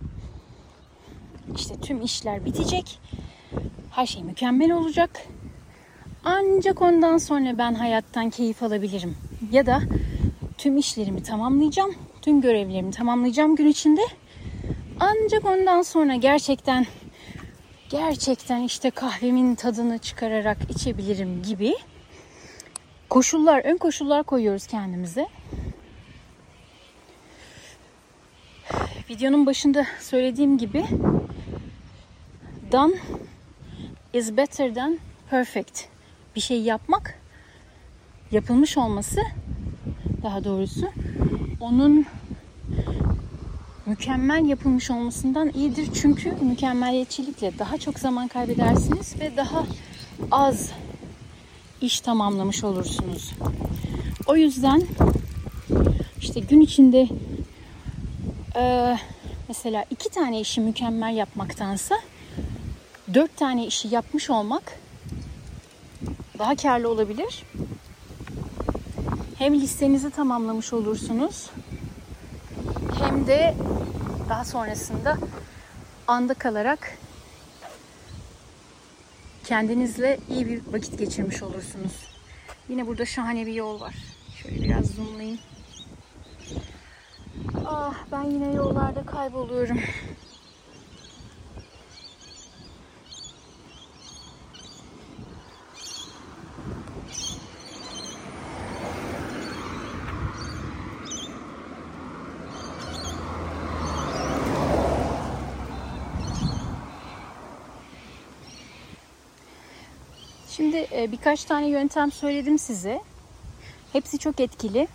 İşte 1.54 1.74
tüm 1.80 2.02
işler 2.02 2.44
bitecek. 2.44 2.98
Her 3.90 4.06
şey 4.06 4.22
mükemmel 4.22 4.72
olacak. 4.72 5.10
Ancak 6.24 6.82
ondan 6.82 7.18
sonra 7.18 7.58
ben 7.58 7.74
hayattan 7.74 8.30
keyif 8.30 8.62
alabilirim. 8.62 9.16
Ya 9.52 9.66
da 9.66 9.80
tüm 10.58 10.76
işlerimi 10.76 11.22
tamamlayacağım. 11.22 11.94
Tüm 12.22 12.40
görevlerimi 12.40 12.90
tamamlayacağım 12.90 13.56
gün 13.56 13.66
içinde. 13.66 14.02
Ancak 15.00 15.44
ondan 15.44 15.82
sonra 15.82 16.14
gerçekten 16.14 16.86
gerçekten 17.90 18.62
işte 18.62 18.90
kahvemin 18.90 19.54
tadını 19.54 19.98
çıkararak 19.98 20.58
içebilirim 20.70 21.42
gibi 21.42 21.74
koşullar, 23.08 23.64
ön 23.64 23.76
koşullar 23.76 24.22
koyuyoruz 24.22 24.66
kendimize. 24.66 25.26
Videonun 29.10 29.46
başında 29.46 29.86
söylediğim 30.00 30.58
gibi 30.58 30.84
done 32.72 32.94
is 34.12 34.36
better 34.36 34.74
than 34.74 34.98
perfect. 35.30 35.84
Bir 36.36 36.40
şey 36.40 36.62
yapmak, 36.62 37.18
yapılmış 38.30 38.78
olması 38.78 39.20
daha 40.22 40.44
doğrusu 40.44 40.88
onun 41.60 42.06
mükemmel 43.86 44.48
yapılmış 44.48 44.90
olmasından 44.90 45.50
iyidir. 45.54 45.88
Çünkü 45.94 46.32
mükemmeliyetçilikle 46.32 47.58
daha 47.58 47.78
çok 47.78 47.98
zaman 47.98 48.28
kaybedersiniz 48.28 49.20
ve 49.20 49.36
daha 49.36 49.64
az 50.30 50.72
iş 51.80 52.00
tamamlamış 52.00 52.64
olursunuz. 52.64 53.32
O 54.26 54.36
yüzden 54.36 54.82
işte 56.20 56.40
gün 56.40 56.60
içinde 56.60 57.08
e, 58.56 58.96
mesela 59.48 59.84
iki 59.90 60.08
tane 60.08 60.40
işi 60.40 60.60
mükemmel 60.60 61.16
yapmaktansa 61.16 61.98
dört 63.14 63.36
tane 63.36 63.66
işi 63.66 63.88
yapmış 63.88 64.30
olmak 64.30 64.78
daha 66.38 66.56
karlı 66.56 66.88
olabilir. 66.88 67.42
Hem 69.38 69.54
listenizi 69.54 70.10
tamamlamış 70.10 70.72
olursunuz 70.72 71.50
hem 73.00 73.26
de 73.26 73.54
daha 74.28 74.44
sonrasında 74.44 75.16
anda 76.06 76.34
kalarak 76.34 76.98
kendinizle 79.48 80.18
iyi 80.30 80.46
bir 80.46 80.60
vakit 80.72 80.98
geçirmiş 80.98 81.42
olursunuz. 81.42 81.92
Yine 82.68 82.86
burada 82.86 83.04
şahane 83.06 83.46
bir 83.46 83.52
yol 83.52 83.80
var. 83.80 83.94
Şöyle 84.42 84.62
biraz 84.62 84.86
zoomlayayım. 84.86 85.38
Ah 87.66 87.94
ben 88.12 88.24
yine 88.24 88.54
yollarda 88.54 89.06
kayboluyorum. 89.06 89.78
Şimdi 110.58 110.76
e, 110.76 110.87
birkaç 111.06 111.44
tane 111.44 111.68
yöntem 111.68 112.12
söyledim 112.12 112.58
size. 112.58 113.00
Hepsi 113.92 114.18
çok 114.18 114.40
etkili. 114.40 114.88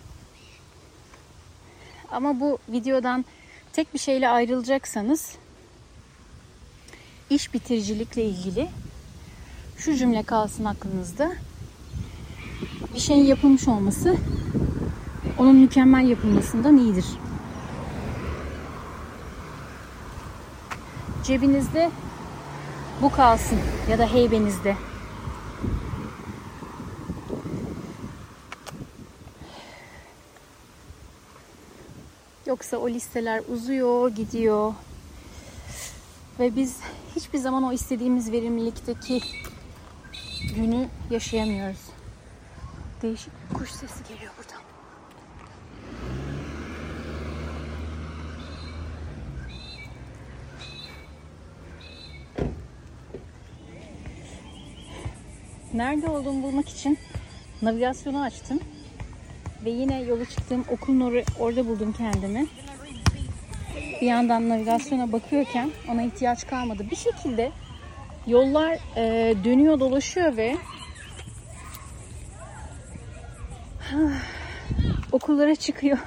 Ama 2.10 2.40
bu 2.40 2.58
videodan 2.68 3.24
tek 3.72 3.94
bir 3.94 3.98
şeyle 3.98 4.28
ayrılacaksanız 4.28 5.36
iş 7.30 7.54
bitiricilikle 7.54 8.24
ilgili 8.24 8.68
şu 9.76 9.96
cümle 9.96 10.22
kalsın 10.22 10.64
aklınızda. 10.64 11.32
Bir 12.94 13.00
şeyin 13.00 13.24
yapılmış 13.24 13.68
olması 13.68 14.16
onun 15.38 15.56
mükemmel 15.56 16.08
yapılmasından 16.08 16.76
iyidir. 16.76 17.06
Cebinizde 21.24 21.90
bu 23.02 23.12
kalsın 23.12 23.58
ya 23.90 23.98
da 23.98 24.12
heybenizde. 24.12 24.76
Yoksa 32.54 32.76
o 32.76 32.88
listeler 32.88 33.42
uzuyor, 33.48 34.08
gidiyor. 34.08 34.74
Ve 36.40 36.56
biz 36.56 36.76
hiçbir 37.16 37.38
zaman 37.38 37.62
o 37.62 37.72
istediğimiz 37.72 38.32
verimlilikteki 38.32 39.20
günü 40.56 40.88
yaşayamıyoruz. 41.10 41.80
Değişik 43.02 43.32
kuş 43.54 43.70
sesi 43.70 44.04
geliyor 44.08 44.32
buradan. 44.38 44.62
Nerede 55.74 56.08
olduğumu 56.08 56.42
bulmak 56.42 56.68
için 56.68 56.98
navigasyonu 57.62 58.22
açtım. 58.22 58.60
Ve 59.64 59.70
yine 59.70 60.02
yola 60.02 60.24
çıktığım 60.24 60.64
okulun 60.70 61.00
or- 61.00 61.24
orada 61.38 61.66
buldum 61.66 61.92
kendimi. 61.98 62.46
Bir 64.00 64.06
yandan 64.06 64.48
navigasyona 64.48 65.12
bakıyorken 65.12 65.70
ona 65.88 66.02
ihtiyaç 66.02 66.46
kalmadı. 66.46 66.86
Bir 66.90 66.96
şekilde 66.96 67.52
yollar 68.26 68.78
e, 68.96 69.34
dönüyor 69.44 69.80
dolaşıyor 69.80 70.36
ve 70.36 70.56
okullara 75.12 75.54
çıkıyor. 75.56 75.98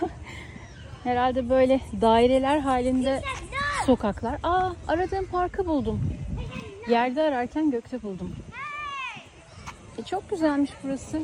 Herhalde 1.04 1.50
böyle 1.50 1.80
daireler 2.02 2.60
halinde 2.60 3.22
sokaklar. 3.86 4.40
Aa 4.44 4.72
aradığım 4.88 5.26
parkı 5.26 5.66
buldum. 5.66 6.02
Yerde 6.90 7.24
ararken 7.24 7.72
gökte 7.72 8.02
buldum. 8.02 8.36
E, 9.98 10.04
çok 10.04 10.30
güzelmiş 10.30 10.72
burası. 10.84 11.22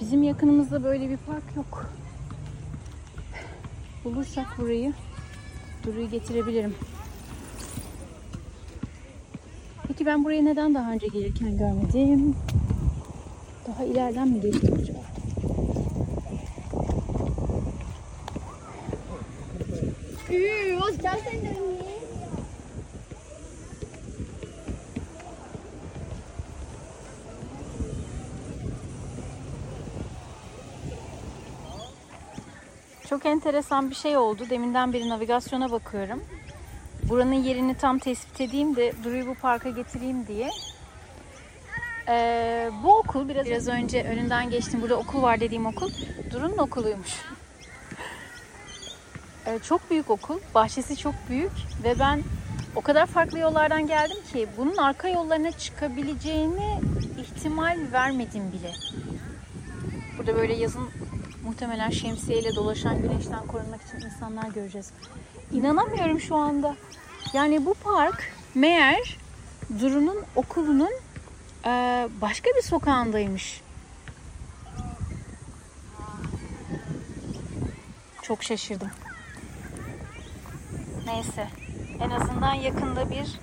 Bizim 0.00 0.22
yakınımızda 0.22 0.84
böyle 0.84 1.10
bir 1.10 1.16
park 1.16 1.56
yok. 1.56 1.90
Bulursak 4.04 4.46
burayı 4.58 4.92
Duru'yu 5.86 6.10
getirebilirim. 6.10 6.74
Peki 9.88 10.06
ben 10.06 10.24
burayı 10.24 10.44
neden 10.44 10.74
daha 10.74 10.92
önce 10.92 11.06
gelirken 11.06 11.58
görmedim? 11.58 12.34
Daha 13.68 13.84
ileriden 13.84 14.28
mi 14.28 14.40
geçtim 14.40 14.74
acaba? 14.82 14.98
Üh, 20.30 20.78
was 20.78 20.94
ist 20.94 21.43
Çok 33.08 33.26
enteresan 33.26 33.90
bir 33.90 33.94
şey 33.94 34.16
oldu. 34.16 34.46
Deminden 34.50 34.92
beri 34.92 35.08
navigasyona 35.08 35.70
bakıyorum. 35.70 36.22
Buranın 37.02 37.32
yerini 37.32 37.74
tam 37.74 37.98
tespit 37.98 38.40
edeyim 38.40 38.76
de 38.76 38.92
Duru'yu 39.04 39.26
bu 39.26 39.34
parka 39.34 39.70
getireyim 39.70 40.26
diye. 40.26 40.50
Ee, 42.08 42.70
bu 42.82 42.98
okul 42.98 43.28
biraz, 43.28 43.46
biraz 43.46 43.68
önce 43.68 44.02
önünden 44.04 44.50
geçtim. 44.50 44.82
Burada 44.82 44.96
okul 44.96 45.22
var 45.22 45.40
dediğim 45.40 45.66
okul. 45.66 45.90
Duru'nun 46.30 46.58
okuluymuş. 46.58 47.20
Ee, 49.46 49.58
çok 49.58 49.90
büyük 49.90 50.10
okul. 50.10 50.38
Bahçesi 50.54 50.96
çok 50.96 51.14
büyük 51.28 51.52
ve 51.84 51.98
ben 51.98 52.22
o 52.76 52.80
kadar 52.80 53.06
farklı 53.06 53.38
yollardan 53.38 53.86
geldim 53.86 54.18
ki 54.32 54.46
bunun 54.58 54.76
arka 54.76 55.08
yollarına 55.08 55.52
çıkabileceğini 55.52 56.80
ihtimal 57.20 57.78
vermedim 57.92 58.52
bile. 58.52 58.72
Burada 60.18 60.36
böyle 60.36 60.54
yazın 60.54 60.88
muhtemelen 61.44 61.90
şemsiyeyle 61.90 62.54
dolaşan 62.54 63.02
güneşten 63.02 63.46
korunmak 63.46 63.80
için 63.82 64.00
insanlar 64.06 64.48
göreceğiz. 64.48 64.90
İnanamıyorum 65.52 66.20
şu 66.20 66.36
anda. 66.36 66.76
Yani 67.32 67.66
bu 67.66 67.74
park 67.74 68.32
meğer 68.54 69.18
Duru'nun 69.80 70.22
okulunun 70.36 70.92
eee, 71.66 72.08
başka 72.20 72.50
bir 72.56 72.62
sokağındaymış. 72.62 73.60
Çok 78.22 78.42
şaşırdım. 78.42 78.90
Neyse. 81.06 81.48
En 82.00 82.10
azından 82.10 82.54
yakında 82.54 83.10
bir 83.10 83.40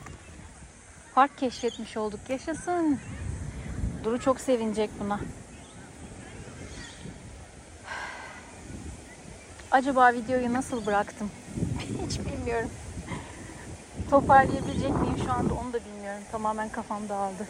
park 1.16 1.38
keşfetmiş 1.38 1.98
olduk. 1.98 2.20
Yaşasın. 2.30 3.00
Duru 4.04 4.20
çok 4.20 4.40
sevinecek 4.40 4.90
buna. 5.00 5.20
Acaba 9.72 10.14
videoyu 10.14 10.54
nasıl 10.54 10.86
bıraktım? 10.86 11.32
Hiç 12.06 12.20
bilmiyorum. 12.20 12.70
Toparlayabilecek 14.10 14.90
miyim 14.90 15.18
şu 15.26 15.32
anda 15.32 15.54
onu 15.54 15.74
da 15.74 15.80
bilmiyorum. 15.86 16.24
Tamamen 16.32 16.70
kafam 16.70 17.10
dağıldı. 17.10 17.48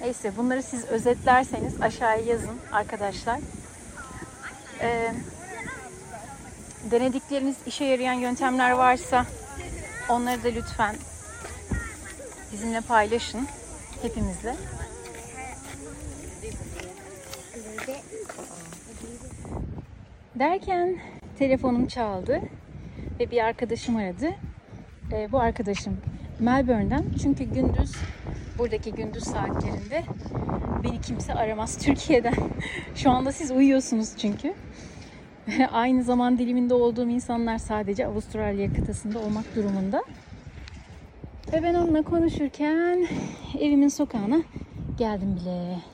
Neyse 0.00 0.36
bunları 0.36 0.62
siz 0.62 0.84
özetlerseniz 0.84 1.80
aşağıya 1.80 2.24
yazın 2.24 2.58
arkadaşlar. 2.72 3.40
Ee, 4.80 5.14
denedikleriniz 6.90 7.56
işe 7.66 7.84
yarayan 7.84 8.12
yöntemler 8.12 8.70
varsa 8.70 9.26
onları 10.08 10.44
da 10.44 10.48
lütfen 10.48 10.96
bizimle 12.52 12.80
paylaşın. 12.80 13.48
Hepimizle. 14.02 14.56
Derken 20.42 20.96
telefonum 21.38 21.86
çaldı 21.86 22.40
ve 23.20 23.30
bir 23.30 23.44
arkadaşım 23.44 23.96
aradı. 23.96 24.30
Ee, 25.12 25.32
bu 25.32 25.40
arkadaşım 25.40 25.96
Melbourne'den 26.40 27.04
çünkü 27.22 27.44
gündüz 27.44 27.92
buradaki 28.58 28.92
gündüz 28.92 29.24
saatlerinde 29.24 30.02
beni 30.84 31.00
kimse 31.00 31.34
aramaz 31.34 31.78
Türkiye'den. 31.78 32.34
Şu 32.94 33.10
anda 33.10 33.32
siz 33.32 33.50
uyuyorsunuz 33.50 34.16
çünkü. 34.16 34.54
Aynı 35.72 36.02
zaman 36.02 36.38
diliminde 36.38 36.74
olduğum 36.74 37.08
insanlar 37.08 37.58
sadece 37.58 38.06
Avustralya 38.06 38.72
kıtasında 38.72 39.18
olmak 39.18 39.56
durumunda. 39.56 40.04
Ve 41.52 41.62
ben 41.62 41.74
onunla 41.74 42.02
konuşurken 42.02 43.06
evimin 43.60 43.88
sokağına 43.88 44.42
geldim 44.98 45.36
bile. 45.36 45.91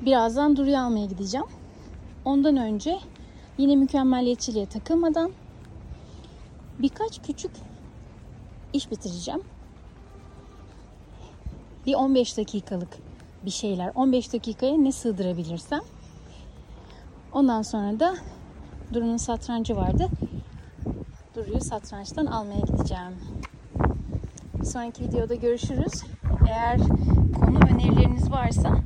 Birazdan 0.00 0.56
Duru'yu 0.56 0.78
almaya 0.78 1.06
gideceğim. 1.06 1.46
Ondan 2.24 2.56
önce 2.56 2.98
yine 3.58 3.76
mükemmeliyetçiliğe 3.76 4.66
takılmadan 4.66 5.32
birkaç 6.78 7.22
küçük 7.22 7.50
iş 8.72 8.90
bitireceğim. 8.90 9.42
Bir 11.86 11.94
15 11.94 12.36
dakikalık 12.36 12.98
bir 13.44 13.50
şeyler. 13.50 13.92
15 13.94 14.32
dakikaya 14.32 14.76
ne 14.76 14.92
sığdırabilirsem. 14.92 15.80
Ondan 17.32 17.62
sonra 17.62 18.00
da 18.00 18.16
Duru'nun 18.92 19.16
satrancı 19.16 19.76
vardı. 19.76 20.08
Duru'yu 21.36 21.60
satrançtan 21.60 22.26
almaya 22.26 22.60
gideceğim. 22.60 23.16
Bir 24.60 24.64
sonraki 24.64 25.04
videoda 25.04 25.34
görüşürüz. 25.34 25.92
Eğer 26.48 26.78
konu 27.34 27.58
önerileriniz 27.58 28.30
varsa 28.30 28.80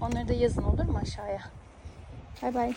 onları 0.00 0.28
da 0.28 0.32
yazın 0.32 0.62
olur 0.62 0.84
mu 0.84 0.98
aşağıya? 1.02 1.40
Bay 2.42 2.54
bay. 2.54 2.74